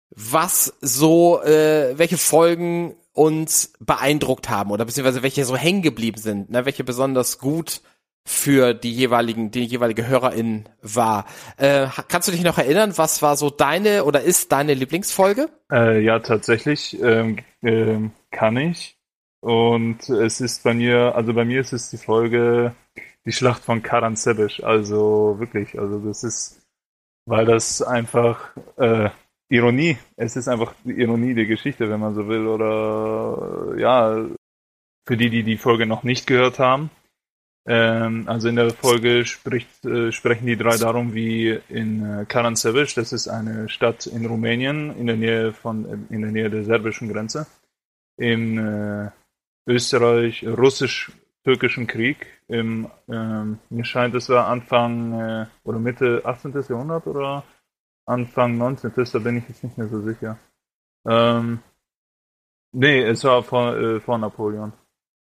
[0.10, 6.50] was so, äh, welche Folgen uns beeindruckt haben oder beziehungsweise welche so hängen geblieben sind,
[6.50, 7.82] ne, welche besonders gut
[8.28, 11.26] für die jeweiligen, die jeweilige Hörerin war.
[11.58, 15.48] Äh, kannst du dich noch erinnern, was war so deine oder ist deine Lieblingsfolge?
[15.72, 18.98] Äh, ja, tatsächlich ähm, ähm, kann ich.
[19.42, 22.74] Und es ist bei mir, also bei mir ist es die Folge
[23.26, 24.64] Die Schlacht von Karan Sebisch.
[24.64, 26.62] Also wirklich, also das ist,
[27.28, 29.10] weil das einfach äh,
[29.50, 32.48] Ironie, es ist einfach die Ironie der Geschichte, wenn man so will.
[32.48, 34.26] Oder ja,
[35.08, 36.90] für die, die die Folge noch nicht gehört haben
[37.68, 42.94] ähm, also in der Folge spricht, äh, sprechen die drei darum, wie in äh, Karansevic,
[42.96, 47.12] das ist eine Stadt in Rumänien, in der Nähe von, in der Nähe der serbischen
[47.12, 47.48] Grenze,
[48.18, 49.10] im äh,
[49.68, 56.54] Österreich, russisch-türkischen Krieg, im, ähm, mir scheint es war Anfang äh, oder Mitte 18.
[56.70, 57.44] Jahrhundert oder
[58.06, 58.92] Anfang 19.
[58.96, 60.38] Da bin ich jetzt nicht mehr so sicher.
[61.08, 61.60] Ähm,
[62.72, 64.72] nee, es war vor, äh, vor Napoleon.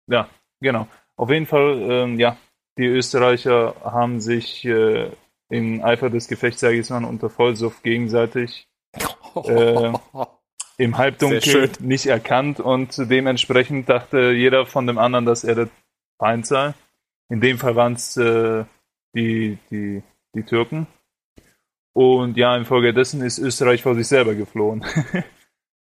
[0.09, 0.29] Ja,
[0.61, 0.89] genau.
[1.17, 2.37] Auf jeden Fall, ähm, ja,
[2.79, 5.11] die Österreicher haben sich äh,
[5.49, 8.69] im Eifer des Gefechts, sage ich mal, unter Vollsuff gegenseitig
[9.45, 9.93] äh,
[10.79, 15.69] im Halbdunkel nicht erkannt und dementsprechend dachte jeder von dem anderen, dass er der
[16.19, 16.75] Feind sei.
[17.29, 18.65] In dem Fall waren es äh,
[19.15, 20.03] die, die,
[20.35, 20.87] die Türken.
[21.95, 24.85] Und ja, infolgedessen ist Österreich vor sich selber geflohen.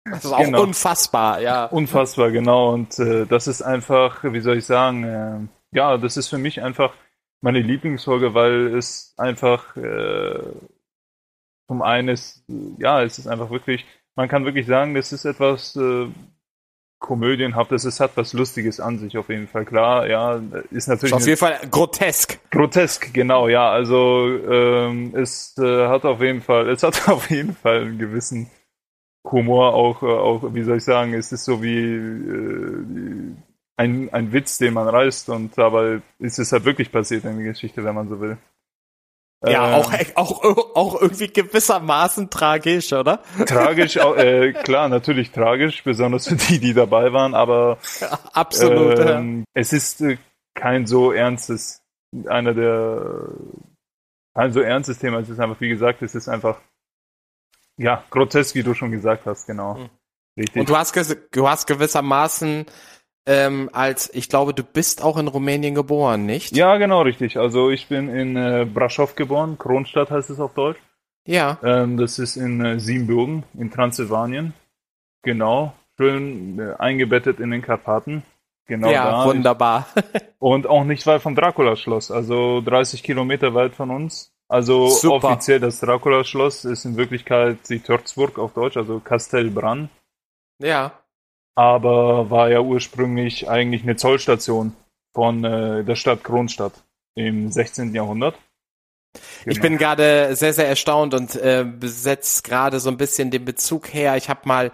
[0.05, 0.63] Das ist auch genau.
[0.63, 1.65] unfassbar, ja.
[1.65, 2.73] Unfassbar, genau.
[2.73, 6.61] Und äh, das ist einfach, wie soll ich sagen, äh, ja, das ist für mich
[6.61, 6.93] einfach
[7.41, 10.39] meine Lieblingsfolge, weil es einfach äh,
[11.67, 12.43] zum einen ist,
[12.77, 13.85] ja, es ist einfach wirklich,
[14.15, 16.07] man kann wirklich sagen, das ist etwas äh,
[16.99, 19.65] komödienhaftes, es hat was Lustiges an sich auf jeden Fall.
[19.65, 21.11] Klar, ja, ist natürlich.
[21.11, 22.39] Ist auf jeden Fall grotesk.
[22.49, 23.69] Grotesk, genau, ja.
[23.69, 28.49] Also ähm, es äh, hat auf jeden Fall, es hat auf jeden Fall einen gewissen
[29.25, 33.35] Humor auch, äh, auch, wie soll ich sagen, es ist so wie äh,
[33.77, 37.45] ein, ein Witz, den man reißt und dabei ist es halt wirklich passiert in der
[37.45, 38.37] Geschichte, wenn man so will.
[39.45, 43.21] Ja, ähm, auch, auch, auch irgendwie gewissermaßen tragisch, oder?
[43.45, 48.99] Tragisch, äh, klar, natürlich tragisch, besonders für die, die dabei waren, aber ja, absolut.
[48.99, 49.45] Ähm, ja.
[49.53, 50.17] Es ist äh,
[50.53, 51.81] kein so ernstes,
[52.27, 53.27] einer der
[54.33, 55.19] kein so ernstes Thema.
[55.19, 56.57] Es ist einfach, wie gesagt, es ist einfach
[57.77, 59.75] ja, grotesk, wie du schon gesagt hast, genau.
[59.75, 59.89] Mhm.
[60.37, 60.59] Richtig.
[60.59, 60.95] Und du hast,
[61.31, 62.65] du hast gewissermaßen
[63.25, 66.55] ähm, als, ich glaube, du bist auch in Rumänien geboren, nicht?
[66.55, 67.37] Ja, genau, richtig.
[67.37, 70.79] Also ich bin in äh, Brasov geboren, Kronstadt heißt es auf Deutsch.
[71.25, 71.57] Ja.
[71.63, 74.53] Ähm, das ist in äh, Siebenbürgen, in Transsilvanien.
[75.21, 75.73] Genau.
[75.97, 78.23] Schön äh, eingebettet in den Karpaten.
[78.65, 79.25] Genau ja, da.
[79.25, 79.87] wunderbar.
[80.39, 84.32] und auch nicht weit vom Dracula-Schloss, also 30 Kilometer weit von uns.
[84.53, 85.29] Also Super.
[85.29, 89.89] offiziell das Dracula-Schloss ist in Wirklichkeit die Törzburg auf Deutsch, also Castelbran.
[90.59, 90.91] Ja.
[91.55, 94.75] Aber war ja ursprünglich eigentlich eine Zollstation
[95.11, 96.73] von äh, der Stadt Kronstadt
[97.15, 97.95] im 16.
[97.95, 98.35] Jahrhundert.
[99.13, 99.53] Genau.
[99.55, 103.91] Ich bin gerade sehr, sehr erstaunt und äh, besetzt gerade so ein bisschen den Bezug
[103.91, 104.17] her.
[104.17, 104.71] Ich habe mal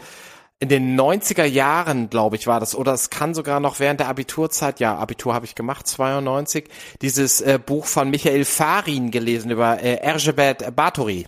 [0.59, 4.09] in den 90er Jahren, glaube ich, war das, oder es kann sogar noch während der
[4.09, 6.67] Abiturzeit, ja, Abitur habe ich gemacht, 92,
[7.01, 11.27] dieses äh, Buch von Michael Farin gelesen über äh, Erzsébet Báthory,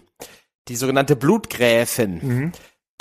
[0.68, 2.20] die sogenannte Blutgräfin.
[2.22, 2.52] Mhm.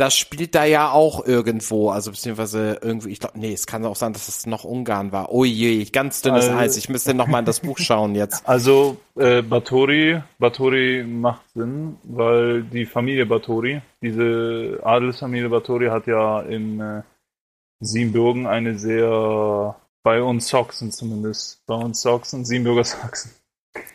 [0.00, 3.96] Das spielt da ja auch irgendwo, also beziehungsweise irgendwie, ich glaube, nee, es kann auch
[3.96, 5.30] sein, dass es noch Ungarn war.
[5.32, 6.76] Oh je, ganz dünnes Also- Eis.
[6.76, 8.48] Ich müsste noch mal in das Buch schauen jetzt.
[8.48, 16.40] Also äh, Batori, Batori macht Sinn, weil die Familie Batori, diese Adelsfamilie Batori hat ja
[16.40, 17.02] in äh,
[17.80, 23.32] Siebenbürgen eine sehr, bei uns Sachsen zumindest, bei uns Sachsen, Siebenbürger Sachsen.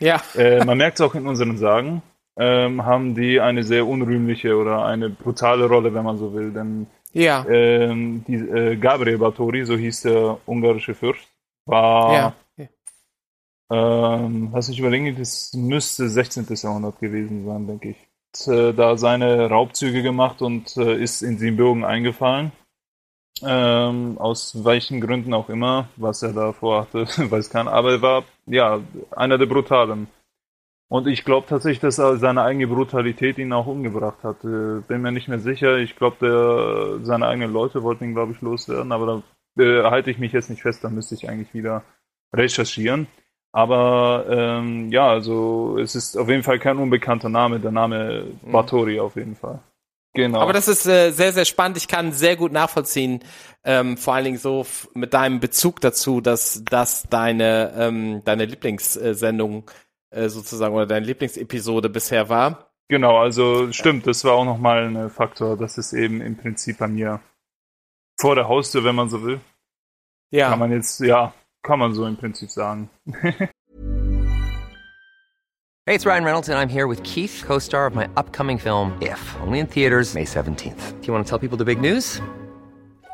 [0.00, 2.02] Ja, Äh, man merkt es auch in unseren Sagen,
[2.36, 6.86] ähm, haben die eine sehr unrühmliche oder eine brutale Rolle, wenn man so will, denn
[7.12, 11.26] ja, ähm, die, äh, Gabriel Batori, so hieß der ungarische Fürst,
[11.64, 12.68] war ja.
[13.70, 16.46] ähm, was ich überlege, das müsste 16.
[16.50, 17.96] Jahrhundert gewesen sein, denke ich.
[18.36, 22.52] Hat, äh, da seine Raubzüge gemacht und äh, ist in Siebenbürgen eingefallen.
[23.42, 27.72] Ähm, aus welchen Gründen auch immer, was er da vorhatte, weiß keiner.
[27.72, 30.08] Aber er war, ja, einer der Brutalen.
[30.88, 34.44] Und ich glaube tatsächlich, dass seine eigene Brutalität ihn auch umgebracht hat.
[34.44, 35.78] Äh, bin mir nicht mehr sicher.
[35.78, 38.92] Ich glaube, der seine eigenen Leute wollten ihn, glaube ich, loswerden.
[38.92, 39.22] Aber
[39.56, 40.84] da äh, halte ich mich jetzt nicht fest.
[40.84, 41.82] Da müsste ich eigentlich wieder
[42.32, 43.08] recherchieren.
[43.52, 49.00] Aber ähm, ja, also es ist auf jeden Fall kein unbekannter Name, der Name Batori
[49.00, 49.60] auf jeden Fall.
[50.12, 50.40] Genau.
[50.40, 51.76] Aber das ist äh, sehr, sehr spannend.
[51.76, 53.20] Ich kann sehr gut nachvollziehen,
[53.64, 59.64] ähm, vor allen Dingen so mit deinem Bezug dazu, dass das deine, ähm, deine Lieblingssendung
[59.68, 59.85] äh,
[60.28, 62.70] sozusagen oder deine Lieblingsepisode bisher war.
[62.88, 66.88] genau, also stimmt, das war auch nochmal ein Faktor, dass es eben im Prinzip bei
[66.88, 67.20] mir
[68.20, 69.40] vor der Haustür, wenn man so will,
[70.30, 70.50] Ja.
[70.50, 72.88] kann man jetzt, ja, kann man so im Prinzip sagen.
[75.88, 78.92] Hey, it's Ryan Reynolds, and I'm here with Keith, co star of my upcoming film,
[79.00, 81.00] If, only in theaters, May 17th.
[81.00, 82.20] Do you want to tell people the big news?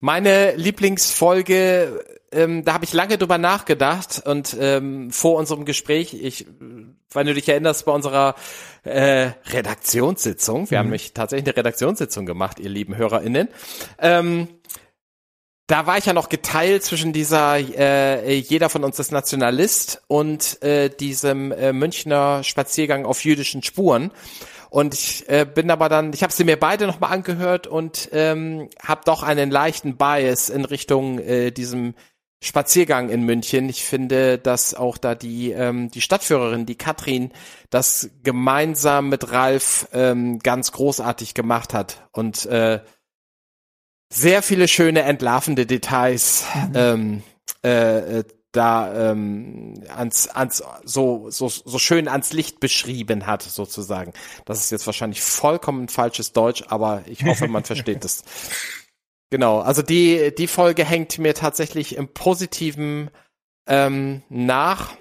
[0.00, 6.46] Meine Lieblingsfolge, ähm, da habe ich lange drüber nachgedacht und ähm, vor unserem Gespräch, ich,
[7.12, 8.34] wenn du dich erinnerst, bei unserer
[8.84, 13.48] äh, Redaktionssitzung, wir haben nämlich tatsächlich eine Redaktionssitzung gemacht, ihr lieben HörerInnen,
[13.98, 14.48] ähm,
[15.66, 20.60] da war ich ja noch geteilt zwischen dieser äh, jeder von uns ist Nationalist und
[20.62, 24.10] äh, diesem äh, Münchner Spaziergang auf jüdischen Spuren.
[24.70, 28.70] Und ich äh, bin aber dann, ich habe sie mir beide nochmal angehört und ähm,
[28.82, 31.94] habe doch einen leichten Bias in Richtung äh, diesem
[32.42, 33.68] Spaziergang in München.
[33.68, 37.32] Ich finde, dass auch da die ähm, die Stadtführerin, die Katrin,
[37.68, 42.80] das gemeinsam mit Ralf ähm, ganz großartig gemacht hat und äh,
[44.12, 47.22] sehr viele schöne entlarvende Details ähm,
[47.64, 54.12] äh, äh, da ähm, ans, ans so, so, so schön ans Licht beschrieben hat, sozusagen.
[54.44, 58.24] Das ist jetzt wahrscheinlich vollkommen falsches Deutsch, aber ich hoffe, man versteht es.
[59.32, 63.10] Genau, also die, die Folge hängt mir tatsächlich im Positiven
[63.68, 64.96] ähm, nach,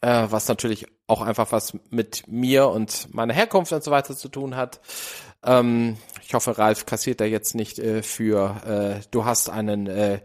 [0.00, 4.28] äh, was natürlich auch einfach was mit mir und meiner Herkunft und so weiter zu
[4.28, 4.80] tun hat.
[5.44, 10.20] Ähm, ich hoffe, Ralf kassiert da jetzt nicht äh, für, äh, du hast einen äh,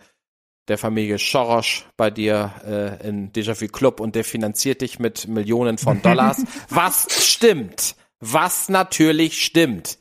[0.67, 5.77] der Familie Schorosch bei dir äh, in Déjà-vu Club und der finanziert dich mit Millionen
[5.77, 6.43] von Dollars.
[6.69, 7.95] was stimmt.
[8.19, 9.97] Was natürlich stimmt.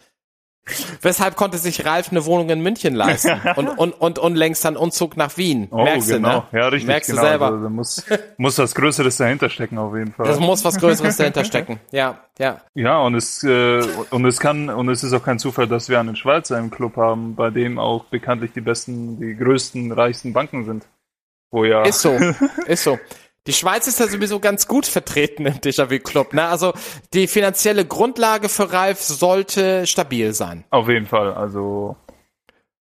[1.03, 5.17] Weshalb konnte sich Ralf eine Wohnung in München leisten und, und, und unlängst einen Umzug
[5.17, 5.69] nach Wien.
[5.71, 6.47] Oh, Merkst genau.
[6.51, 6.63] du, ne?
[6.63, 6.89] Ja, richtig.
[6.89, 7.23] Merkst genau.
[7.23, 7.47] du selber.
[7.47, 8.05] Also, da muss,
[8.37, 10.27] muss was Größeres dahinter stecken, auf jeden Fall.
[10.27, 11.81] Das muss was Größeres dahinter stecken.
[11.91, 12.61] Ja, ja.
[12.75, 16.01] Ja, und es, äh, und es kann, und es ist auch kein Zufall, dass wir
[16.01, 20.65] einen Schweizer im Club haben, bei dem auch bekanntlich die besten, die größten, reichsten Banken
[20.65, 20.87] sind.
[21.51, 21.83] Wo ja.
[21.83, 22.17] Ist so,
[22.67, 22.99] ist so.
[23.47, 26.35] Die Schweiz ist ja sowieso ganz gut vertreten im Déjà-vu-Club.
[26.35, 26.45] Ne?
[26.45, 26.73] Also
[27.15, 30.65] die finanzielle Grundlage für Ralf sollte stabil sein.
[30.71, 31.33] Auf jeden Fall.
[31.33, 31.97] Also,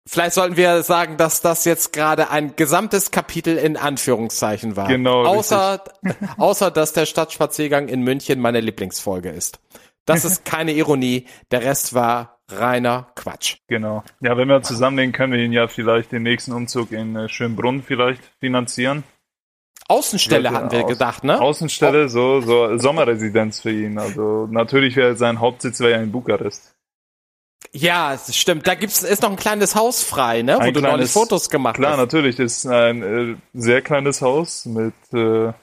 [0.07, 4.87] Vielleicht sollten wir sagen, dass das jetzt gerade ein gesamtes Kapitel in Anführungszeichen war.
[4.87, 5.83] Genau, Außer,
[6.37, 9.59] außer dass der Stadtspaziergang in München meine Lieblingsfolge ist.
[10.05, 11.27] Das ist keine Ironie.
[11.51, 13.57] Der Rest war reiner Quatsch.
[13.67, 14.03] genau.
[14.19, 17.81] Ja, wenn wir zusammenlegen, können wir ihn ja vielleicht den nächsten Umzug in äh, Schönbrunn
[17.81, 19.03] vielleicht finanzieren.
[19.91, 21.39] Außenstelle Ja, hatten wir gedacht, ne?
[21.39, 23.97] Außenstelle, so, so Sommerresidenz für ihn.
[23.99, 26.73] Also natürlich wäre sein Hauptsitz wäre ja in Bukarest.
[27.73, 28.65] Ja, stimmt.
[28.67, 30.55] Da gibt's ist noch ein kleines Haus frei, ne?
[30.55, 31.99] Wo Ein du neulich kleines- Fotos gemacht Klar, hast.
[31.99, 35.53] natürlich ist ein äh, sehr kleines Haus mit äh,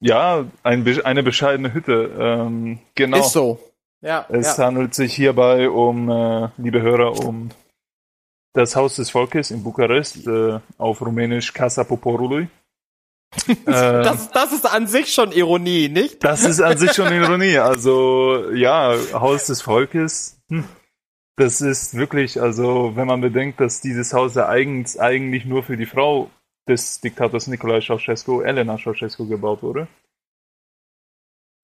[0.00, 2.10] ja ein, eine bescheidene Hütte.
[2.18, 3.18] Ähm, genau.
[3.20, 3.58] Ist so.
[4.02, 4.64] Ja, Es ja.
[4.64, 7.50] handelt sich hierbei um, äh, liebe Hörer, um
[8.54, 12.48] das Haus des Volkes in Bukarest, äh, auf Rumänisch Casa Poporului.
[13.46, 16.22] Äh, das, das ist an sich schon Ironie, nicht?
[16.24, 17.58] Das ist an sich schon Ironie.
[17.58, 20.40] Also ja, Haus des Volkes.
[20.48, 20.64] Hm.
[21.36, 25.76] Das ist wirklich, also wenn man bedenkt, dass dieses Haus ja eigentlich, eigentlich nur für
[25.76, 26.30] die Frau
[26.68, 29.88] des Diktators Nicolae Ceausescu, Elena Ceausescu, gebaut wurde.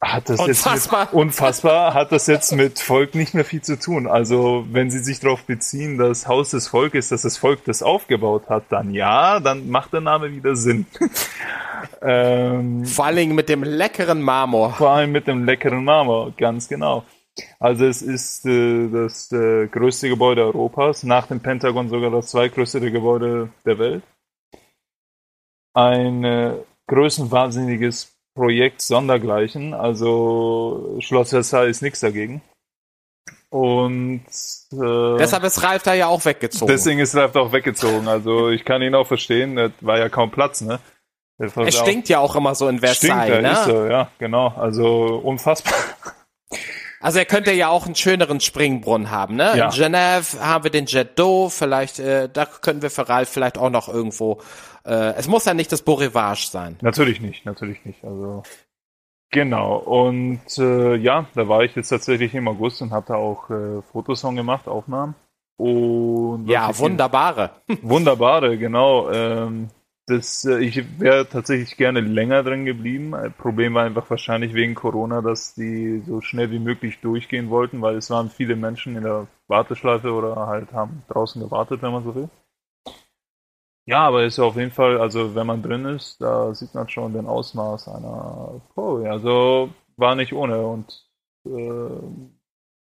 [0.02, 1.04] Hat das unfassbar.
[1.04, 4.06] Jetzt mit, unfassbar, hat das jetzt mit Volk nicht mehr viel zu tun.
[4.06, 8.50] Also, wenn Sie sich darauf beziehen, das Haus des Volkes, dass das Volk das aufgebaut
[8.50, 10.84] hat, dann ja, dann macht der Name wieder Sinn.
[12.02, 14.74] ähm, vor allen Dingen mit dem leckeren Marmor.
[14.74, 17.04] Vor allem mit dem leckeren Marmor, ganz genau.
[17.58, 22.90] Also es ist äh, das äh, größte Gebäude Europas, nach dem Pentagon sogar das zweitgrößte
[22.90, 24.02] Gebäude der Welt.
[25.72, 26.54] Ein äh,
[26.86, 29.74] größenwahnsinniges Projekt sondergleichen.
[29.74, 32.42] Also Schloss Versailles ist nichts dagegen.
[33.48, 34.22] Und
[34.72, 36.70] äh, deshalb ist Ralf da ja auch weggezogen.
[36.70, 38.06] Deswegen ist Ralf da auch weggezogen.
[38.06, 40.78] Also ich kann ihn auch verstehen, das war ja kaum Platz, ne?
[41.38, 43.52] Es stinkt ja auch immer so in Versailles, stinkt, ne?
[43.52, 44.48] Ist so, ja, genau.
[44.48, 45.74] Also unfassbar.
[47.06, 49.52] Also er könnte ja auch einen schöneren Springbrunnen haben, ne?
[49.56, 49.66] Ja.
[49.66, 53.58] In Genève haben wir den Jet d'eau, vielleicht, äh, da könnten wir für Ralf vielleicht
[53.58, 54.40] auch noch irgendwo
[54.86, 56.76] äh, es muss ja nicht das Beau Rivage sein.
[56.80, 58.04] Natürlich nicht, natürlich nicht.
[58.04, 58.44] Also
[59.30, 59.78] genau.
[59.78, 64.36] Und äh, ja, da war ich jetzt tatsächlich im August und hatte auch äh, Fotosong
[64.36, 65.14] gemacht, Aufnahmen.
[65.56, 67.50] Und ja, wunderbare.
[67.82, 69.10] Wunderbare, genau.
[69.10, 69.70] Ähm,
[70.06, 73.14] das, äh, ich wäre tatsächlich gerne länger drin geblieben.
[73.38, 77.96] Problem war einfach wahrscheinlich wegen Corona, dass die so schnell wie möglich durchgehen wollten, weil
[77.96, 82.14] es waren viele Menschen in der Warteschleife oder halt haben draußen gewartet, wenn man so
[82.14, 82.28] will.
[83.88, 86.88] Ja, aber ist ja auf jeden Fall, also wenn man drin ist, da sieht man
[86.88, 88.96] schon den Ausmaß einer Pro.
[89.04, 91.04] Also war nicht ohne und
[91.46, 91.90] äh,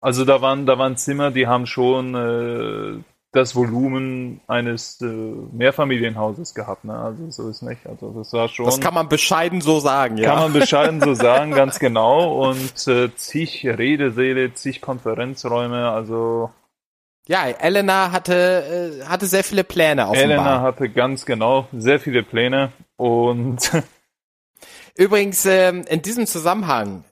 [0.02, 6.54] also da waren da waren Zimmer, die haben schon äh, das Volumen eines äh, Mehrfamilienhauses
[6.54, 6.98] gehabt, ne?
[6.98, 7.86] Also so ist nicht.
[7.86, 8.66] Also das war schon.
[8.66, 10.30] Das kann man bescheiden so sagen, ja.
[10.30, 12.48] Kann man bescheiden so sagen, ganz genau.
[12.48, 16.52] Und äh, zig Redesäle, zig Konferenzräume, also
[17.28, 20.24] ja, Elena hatte, äh, hatte sehr viele Pläne offenbar.
[20.24, 23.72] Elena hatte ganz genau sehr viele Pläne und
[24.96, 27.04] Übrigens, ähm, in diesem Zusammenhang,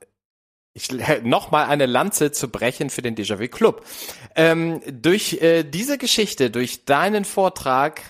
[0.73, 0.89] ich
[1.23, 3.86] nochmal eine Lanze zu brechen für den Déjà-vu Club.
[4.36, 8.01] Ähm, durch äh, diese Geschichte, durch deinen Vortrag,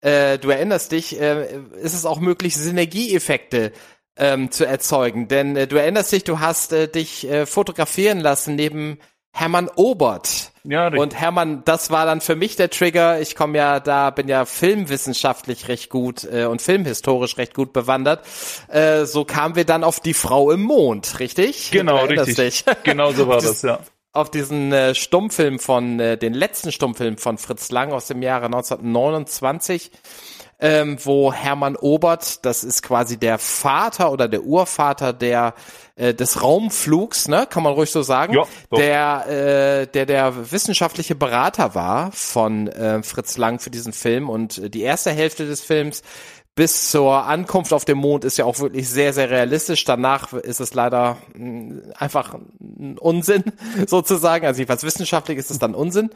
[0.00, 3.72] äh, du erinnerst dich, äh, ist es auch möglich, Synergieeffekte
[4.16, 5.28] ähm, zu erzeugen.
[5.28, 8.98] Denn äh, du erinnerst dich, du hast äh, dich äh, fotografieren lassen neben
[9.32, 10.52] Hermann Obert.
[10.68, 11.00] Ja, richtig.
[11.00, 13.20] Und Hermann, das war dann für mich der Trigger.
[13.20, 18.22] Ich komme ja da, bin ja filmwissenschaftlich recht gut äh, und filmhistorisch recht gut bewandert.
[18.68, 21.70] Äh, so kamen wir dann auf die Frau im Mond, richtig?
[21.70, 22.36] Genau, richtig.
[22.36, 22.64] Dich?
[22.84, 23.80] Genau so war das, ja.
[24.12, 28.46] Auf diesen äh, Stummfilm von, äh, den letzten Stummfilm von Fritz Lang aus dem Jahre
[28.46, 29.90] 1929
[30.60, 35.54] ähm, wo Hermann Obert, das ist quasi der Vater oder der Urvater der
[35.94, 38.44] äh, des Raumflugs, ne, kann man ruhig so sagen, ja,
[38.76, 44.58] der äh, der der wissenschaftliche Berater war von äh, Fritz Lang für diesen Film und
[44.58, 46.02] äh, die erste Hälfte des Films
[46.58, 49.84] bis zur Ankunft auf dem Mond ist ja auch wirklich sehr, sehr realistisch.
[49.84, 53.44] Danach ist es leider mm, einfach ein Unsinn
[53.86, 54.44] sozusagen.
[54.44, 56.10] Also jedenfalls wissenschaftlich ist es dann Unsinn.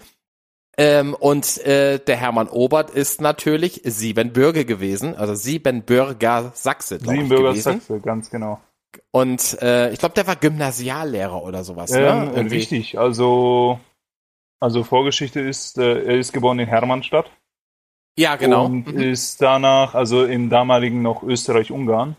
[0.78, 7.54] Ähm, und äh, der Hermann Obert ist natürlich Siebenbürger gewesen, also Siebenbürger Sachse, Siebenbürger.
[7.54, 8.58] Sachse, ganz genau.
[9.10, 11.90] Und äh, ich glaube, der war Gymnasiallehrer oder sowas.
[11.90, 12.32] Ne?
[12.34, 12.50] Ähm, ne?
[12.50, 13.78] Richtig, also
[14.62, 17.28] also Vorgeschichte ist, äh, er ist geboren in Hermannstadt.
[18.16, 18.66] Ja, genau.
[18.66, 19.00] Und mhm.
[19.00, 22.14] ist danach, also im damaligen noch Österreich-Ungarn,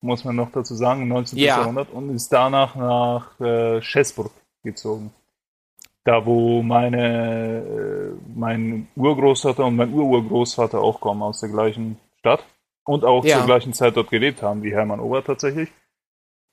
[0.00, 1.36] muss man noch dazu sagen, 19.
[1.40, 1.58] Ja.
[1.58, 4.30] Jahrhundert, und ist danach nach äh, Schäßburg
[4.62, 5.12] gezogen
[6.08, 12.42] da wo meine, äh, mein Urgroßvater und mein Ururgroßvater auch kommen aus der gleichen Stadt
[12.86, 13.36] und auch ja.
[13.36, 15.68] zur gleichen Zeit dort gelebt haben wie Hermann Ober tatsächlich.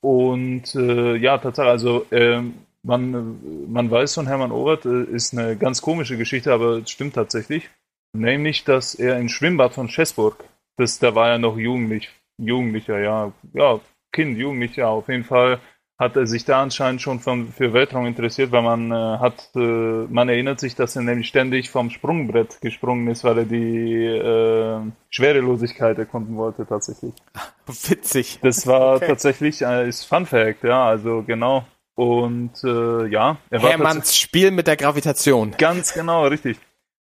[0.02, 2.42] Und äh, ja, tatsächlich, also äh,
[2.82, 7.14] man, man weiß von Hermann Obert, äh, ist eine ganz komische Geschichte, aber es stimmt
[7.14, 7.70] tatsächlich.
[8.12, 10.44] Nämlich, dass er im Schwimmbad von Schäßburg,
[10.76, 13.80] das, da war er noch jugendlich, jugendlicher, ja, ja,
[14.12, 15.60] Kind, Jugendlicher, auf jeden Fall
[15.98, 19.58] hat er sich da anscheinend schon von, für Weltraum interessiert, weil man äh, hat, äh,
[19.58, 24.80] man erinnert sich, dass er nämlich ständig vom Sprungbrett gesprungen ist, weil er die äh,
[25.08, 27.14] Schwerelosigkeit erkunden wollte tatsächlich.
[27.66, 28.38] Witzig.
[28.42, 29.06] Das war okay.
[29.06, 31.64] tatsächlich äh, ist Fun Fact, ja, also genau.
[31.94, 35.54] Und äh, ja, er war Hermanns Spiel mit der Gravitation.
[35.56, 36.58] Ganz genau, richtig.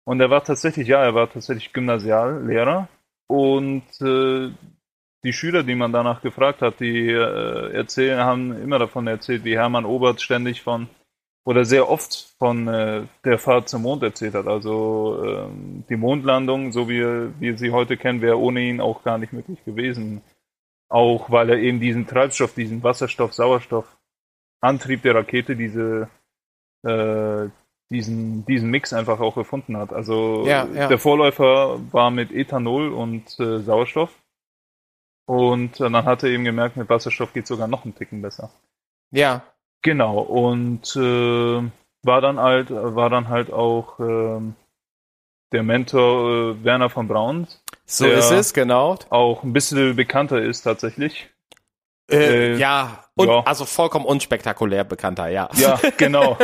[0.03, 2.87] Und er war tatsächlich, ja, er war tatsächlich Gymnasiallehrer
[3.27, 4.49] und äh,
[5.23, 9.57] die Schüler, die man danach gefragt hat, die äh, erzählen, haben immer davon erzählt, wie
[9.57, 10.87] Hermann Obert ständig von
[11.45, 14.47] oder sehr oft von äh, der Fahrt zum Mond erzählt hat.
[14.47, 17.01] Also ähm, die Mondlandung, so wie
[17.39, 20.21] wir sie heute kennen, wäre ohne ihn auch gar nicht möglich gewesen.
[20.89, 23.97] Auch weil er eben diesen Treibstoff, diesen Wasserstoff, Sauerstoff,
[24.61, 26.09] Antrieb der Rakete, diese
[26.83, 27.49] äh,
[27.91, 29.91] diesen, diesen Mix einfach auch erfunden hat.
[29.91, 30.87] Also Ja, ja.
[30.87, 34.11] der Vorläufer war mit Ethanol und äh, Sauerstoff.
[35.29, 38.49] Und äh, dann hat er eben gemerkt, mit Wasserstoff geht sogar noch einen Ticken besser.
[39.11, 39.43] Ja.
[39.83, 41.71] Genau, und äh,
[42.01, 44.55] war dann halt, war dann halt auch ähm,
[45.51, 47.47] der Mentor äh, Werner von Braun,
[47.85, 48.97] So ist es, genau.
[49.11, 51.29] auch ein bisschen bekannter ist tatsächlich.
[52.09, 53.41] Äh, Äh, ja, und, ja.
[53.45, 55.49] also vollkommen unspektakulär bekannter, ja.
[55.55, 56.37] Ja, genau.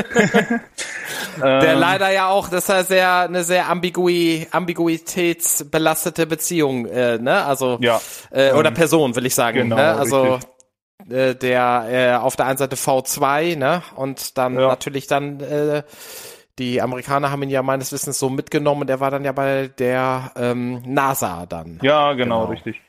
[1.41, 7.17] Der Ähm, leider ja auch, das ist ja sehr, eine sehr ambigui, ambiguitätsbelastete Beziehung, äh,
[7.17, 7.43] ne?
[7.45, 7.99] Also, Ja.
[8.31, 9.57] äh, oder Ähm, person, will ich sagen.
[9.57, 9.95] genau, ne?
[9.95, 10.39] Also,
[11.09, 13.83] äh, der äh, auf der einen Seite V2, ne?
[13.95, 14.67] Und dann Ja.
[14.67, 15.83] natürlich dann, äh,
[16.57, 19.67] die Amerikaner haben ihn ja meines Wissens so mitgenommen und er war dann ja bei
[19.77, 21.79] der ähm, NASA dann.
[21.81, 22.51] Ja, genau, Genau.
[22.51, 22.81] richtig.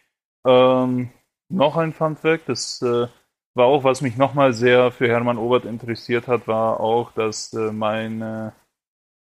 [0.46, 1.10] Ähm,
[1.48, 3.06] noch ein Fun Fact, das äh,
[3.54, 7.72] war auch, was mich nochmal sehr für Hermann Obert interessiert hat, war auch, dass äh,
[7.72, 8.50] mein, äh,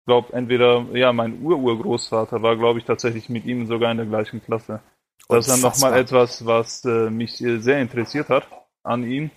[0.07, 4.43] glaub, entweder, ja, mein Ururgroßvater war, glaube ich, tatsächlich mit ihm sogar in der gleichen
[4.43, 4.81] Klasse.
[5.29, 8.47] Das ist dann nochmal etwas, was äh, mich äh, sehr interessiert hat
[8.83, 9.31] an ihm.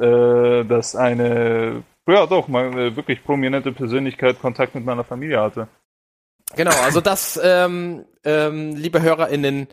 [0.00, 5.68] Äh, dass eine, ja doch, mal äh, wirklich prominente Persönlichkeit Kontakt mit meiner Familie hatte.
[6.56, 9.68] Genau, also das, ähm, ähm, liebe HörerInnen,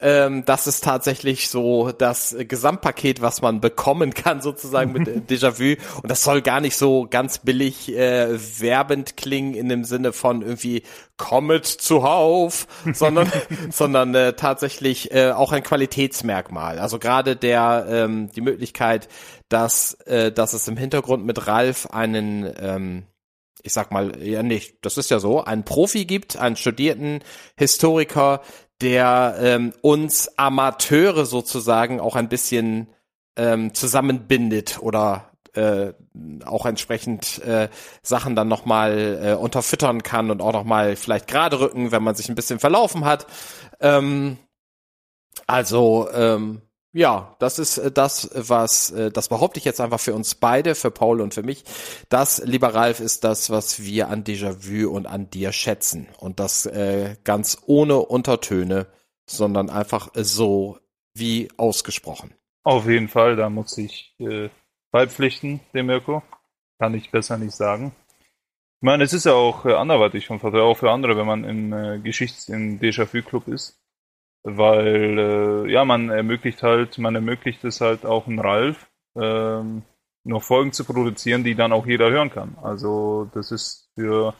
[0.00, 5.76] ähm, das ist tatsächlich so das Gesamtpaket, was man bekommen kann, sozusagen mit Déjà-vu.
[6.00, 8.28] Und das soll gar nicht so ganz billig äh,
[8.60, 10.82] werbend klingen in dem Sinne von irgendwie
[11.16, 13.30] Kommet zuhauf, sondern,
[13.70, 16.78] sondern äh, tatsächlich äh, auch ein Qualitätsmerkmal.
[16.78, 19.08] Also gerade der ähm, die Möglichkeit,
[19.50, 23.02] dass, äh, dass es im Hintergrund mit Ralf einen ähm,
[23.62, 27.20] ich sag mal, ja nicht, das ist ja so, einen Profi gibt, einen studierten
[27.56, 28.40] Historiker,
[28.80, 32.88] der ähm, uns Amateure sozusagen auch ein bisschen
[33.36, 35.92] ähm, zusammenbindet oder äh,
[36.44, 37.68] auch entsprechend äh,
[38.02, 42.28] Sachen dann nochmal äh, unterfüttern kann und auch nochmal vielleicht gerade rücken, wenn man sich
[42.28, 43.26] ein bisschen verlaufen hat.
[43.80, 44.38] Ähm,
[45.46, 46.62] also, ähm,
[46.92, 50.74] ja, das ist äh, das, was, äh, das behaupte ich jetzt einfach für uns beide,
[50.74, 51.64] für Paul und für mich.
[52.08, 56.08] Das, lieber Ralf, ist das, was wir an Déjà-vu und an dir schätzen.
[56.18, 58.86] Und das äh, ganz ohne Untertöne,
[59.28, 60.78] sondern einfach so
[61.14, 62.34] wie ausgesprochen.
[62.64, 64.50] Auf jeden Fall, da muss ich äh,
[64.90, 66.22] beipflichten, dem Mirko.
[66.78, 67.92] Kann ich besser nicht sagen.
[68.82, 71.44] Ich meine, es ist ja auch äh, anderweitig von Vorteil, auch für andere, wenn man
[71.44, 73.79] im äh, Geschichts-, im Déjà-vu-Club ist.
[74.42, 79.82] Weil, äh, ja, man ermöglicht halt, man ermöglicht es halt auch einem Ralf, ähm,
[80.24, 82.56] noch Folgen zu produzieren, die dann auch jeder hören kann.
[82.62, 84.34] Also, das ist für,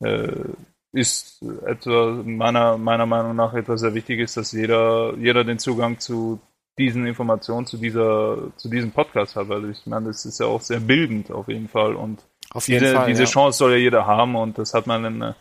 [0.00, 0.44] äh,
[0.92, 6.38] ist etwa meiner, meiner Meinung nach etwas sehr Wichtiges, dass jeder, jeder den Zugang zu
[6.78, 10.60] diesen Informationen, zu dieser, zu diesem Podcast hat, weil ich meine, das ist ja auch
[10.60, 13.28] sehr bildend auf jeden Fall und Auf diese, diese ja.
[13.28, 15.34] Chance soll ja jeder haben und das hat man in, äh,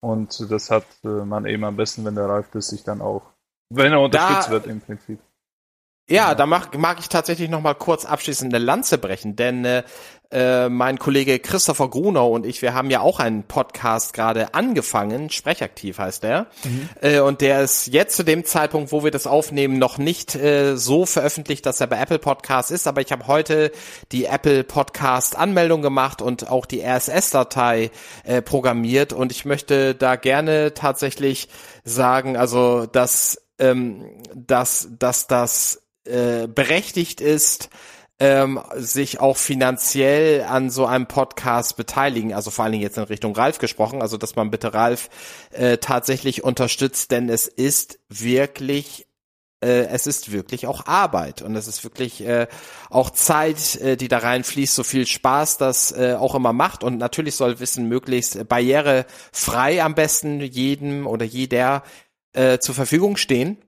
[0.00, 3.22] und das hat äh, man eben am besten, wenn der Ralf das sich dann auch,
[3.70, 5.18] wenn er unterstützt Da- wird im Prinzip.
[6.08, 9.82] Ja, da mag, mag ich tatsächlich noch mal kurz abschließend eine Lanze brechen, denn äh,
[10.30, 15.30] äh, mein Kollege Christopher Grunau und ich, wir haben ja auch einen Podcast gerade angefangen,
[15.30, 16.46] Sprechaktiv heißt der,
[17.00, 20.76] äh, und der ist jetzt zu dem Zeitpunkt, wo wir das aufnehmen, noch nicht äh,
[20.76, 23.72] so veröffentlicht, dass er bei Apple Podcast ist, aber ich habe heute
[24.12, 27.90] die Apple Podcast Anmeldung gemacht und auch die RSS-Datei
[28.22, 31.48] äh, programmiert und ich möchte da gerne tatsächlich
[31.82, 34.04] sagen, also dass ähm,
[34.34, 37.68] dass dass das äh, berechtigt ist,
[38.18, 43.04] ähm, sich auch finanziell an so einem Podcast beteiligen, also vor allen Dingen jetzt in
[43.04, 45.10] Richtung Ralf gesprochen, also dass man bitte Ralf
[45.50, 49.06] äh, tatsächlich unterstützt, denn es ist wirklich
[49.62, 51.42] äh, es ist wirklich auch Arbeit.
[51.42, 52.46] Und es ist wirklich äh,
[52.90, 56.84] auch Zeit, äh, die da reinfließt, so viel Spaß das äh, auch immer macht.
[56.84, 61.82] Und natürlich soll Wissen möglichst barrierefrei am besten jedem oder jeder
[62.36, 63.58] äh, zur Verfügung stehen.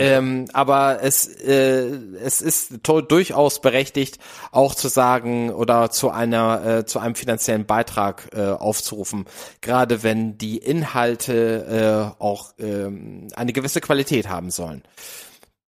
[0.00, 1.86] Ähm, aber es, äh,
[2.20, 4.18] es ist durchaus berechtigt,
[4.50, 9.26] auch zu sagen oder zu einer, äh, zu einem finanziellen Beitrag äh, aufzurufen,
[9.60, 14.82] gerade wenn die Inhalte äh, auch ähm, eine gewisse Qualität haben sollen.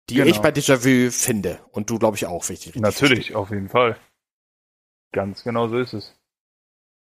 [0.09, 0.29] Die Genau.
[0.29, 2.75] ich bei Déjà-vu finde und du glaube ich auch wichtig.
[2.77, 3.97] Natürlich, auf jeden Fall.
[5.11, 6.15] Ganz genau so ist es.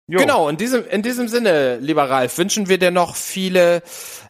[0.09, 0.19] Jo.
[0.19, 3.83] Genau, in diesem, in diesem Sinne, lieber Ralf, wünschen wir dir noch viele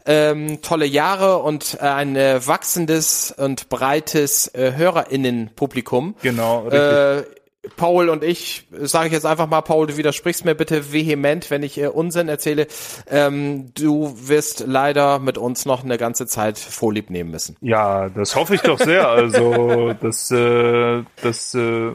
[0.05, 6.15] ähm, tolle Jahre und äh, ein äh, wachsendes und breites äh, HörerInnen-Publikum.
[6.21, 6.81] Genau, richtig.
[6.81, 7.23] Äh,
[7.77, 11.63] Paul und ich, sage ich jetzt einfach mal, Paul, du widersprichst mir bitte vehement, wenn
[11.63, 12.67] ich äh, Unsinn erzähle.
[13.09, 17.55] Ähm, du wirst leider mit uns noch eine ganze Zeit Vorlieb nehmen müssen.
[17.61, 19.07] Ja, das hoffe ich doch sehr.
[19.07, 21.91] Also das, äh, das äh,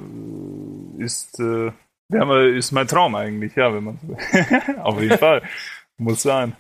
[0.99, 1.71] ist, äh,
[2.09, 4.17] ja, ist mein Traum eigentlich, ja, wenn man so
[4.83, 5.43] Auf jeden Fall.
[5.97, 6.57] Muss sein.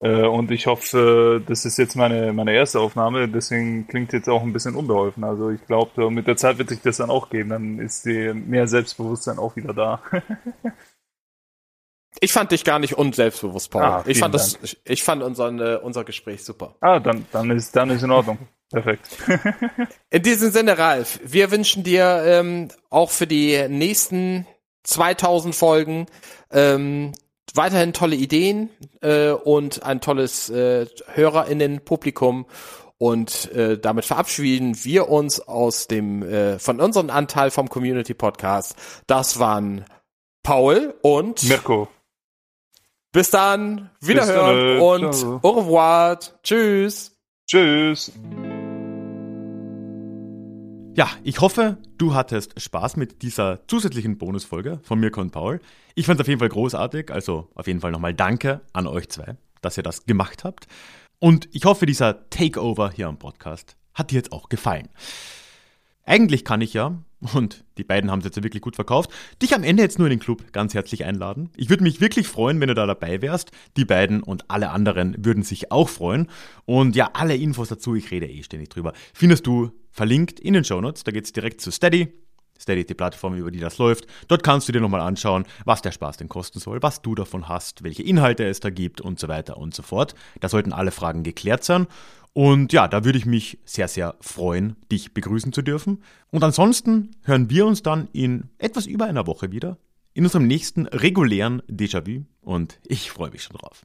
[0.00, 4.42] Äh, und ich hoffe, das ist jetzt meine, meine erste Aufnahme, deswegen klingt jetzt auch
[4.42, 5.24] ein bisschen unbeholfen.
[5.24, 8.32] Also ich glaube, mit der Zeit wird sich das dann auch geben, dann ist die
[8.32, 10.00] mehr Selbstbewusstsein auch wieder da.
[12.20, 13.82] ich fand dich gar nicht unselbstbewusst, Paul.
[13.82, 16.76] Ah, ich fand das, ich fand unseren, äh, unser Gespräch super.
[16.80, 18.38] Ah, dann, dann ist, dann ist in Ordnung.
[18.70, 19.08] Perfekt.
[20.10, 24.46] in diesem Sinne, Ralf, wir wünschen dir ähm, auch für die nächsten
[24.88, 26.06] 2000 Folgen
[26.50, 27.12] ähm,
[27.54, 28.70] weiterhin tolle Ideen
[29.00, 32.46] äh, und ein tolles äh, HörerInnen-Publikum.
[32.98, 38.74] Und äh, damit verabschieden wir uns aus dem äh, von unserem Anteil vom Community Podcast.
[39.06, 39.84] Das waren
[40.42, 41.88] Paul und Mirko.
[43.12, 45.40] Bis dann, wiederhören dann, und Ciao.
[45.42, 46.18] au revoir.
[46.42, 47.16] Tschüss.
[47.46, 48.12] Tschüss.
[50.98, 55.60] Ja, ich hoffe, du hattest Spaß mit dieser zusätzlichen Bonusfolge von Mirko und Paul.
[55.94, 59.08] Ich fand es auf jeden Fall großartig, also auf jeden Fall nochmal Danke an euch
[59.08, 60.66] zwei, dass ihr das gemacht habt.
[61.20, 64.88] Und ich hoffe, dieser Takeover hier am Podcast hat dir jetzt auch gefallen.
[66.04, 66.98] Eigentlich kann ich ja,
[67.32, 70.18] und die beiden haben es jetzt wirklich gut verkauft, dich am Ende jetzt nur in
[70.18, 71.50] den Club ganz herzlich einladen.
[71.56, 73.52] Ich würde mich wirklich freuen, wenn du da dabei wärst.
[73.76, 76.28] Die beiden und alle anderen würden sich auch freuen.
[76.64, 80.64] Und ja, alle Infos dazu, ich rede eh ständig drüber, findest du verlinkt in den
[80.64, 81.02] Show Notes.
[81.02, 82.08] Da geht's direkt zu Steady.
[82.58, 84.06] Steady ist die Plattform, über die das läuft.
[84.28, 87.48] Dort kannst du dir nochmal anschauen, was der Spaß denn kosten soll, was du davon
[87.48, 90.14] hast, welche Inhalte es da gibt und so weiter und so fort.
[90.40, 91.88] Da sollten alle Fragen geklärt sein.
[92.32, 96.02] Und ja, da würde ich mich sehr, sehr freuen, dich begrüßen zu dürfen.
[96.30, 99.78] Und ansonsten hören wir uns dann in etwas über einer Woche wieder
[100.14, 103.84] in unserem nächsten regulären Déjà-vu und ich freue mich schon drauf.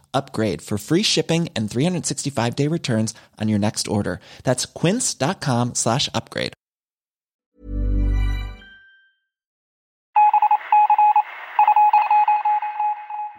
[0.13, 4.19] upgrade for free shipping and 365 day returns on your next order.
[4.43, 6.53] That's quince.com slash upgrade.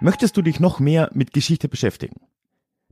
[0.00, 2.16] Möchtest du dich noch mehr mit Geschichte beschäftigen?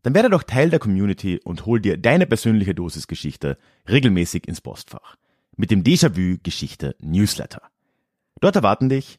[0.04, 3.58] Dann werde doch Teil der Community und hol dir deine persönliche Dosis Geschichte
[3.88, 5.16] regelmäßig ins Postfach.
[5.56, 7.62] Mit dem Déjà-vu Geschichte Newsletter.
[8.40, 9.18] Dort erwarten dich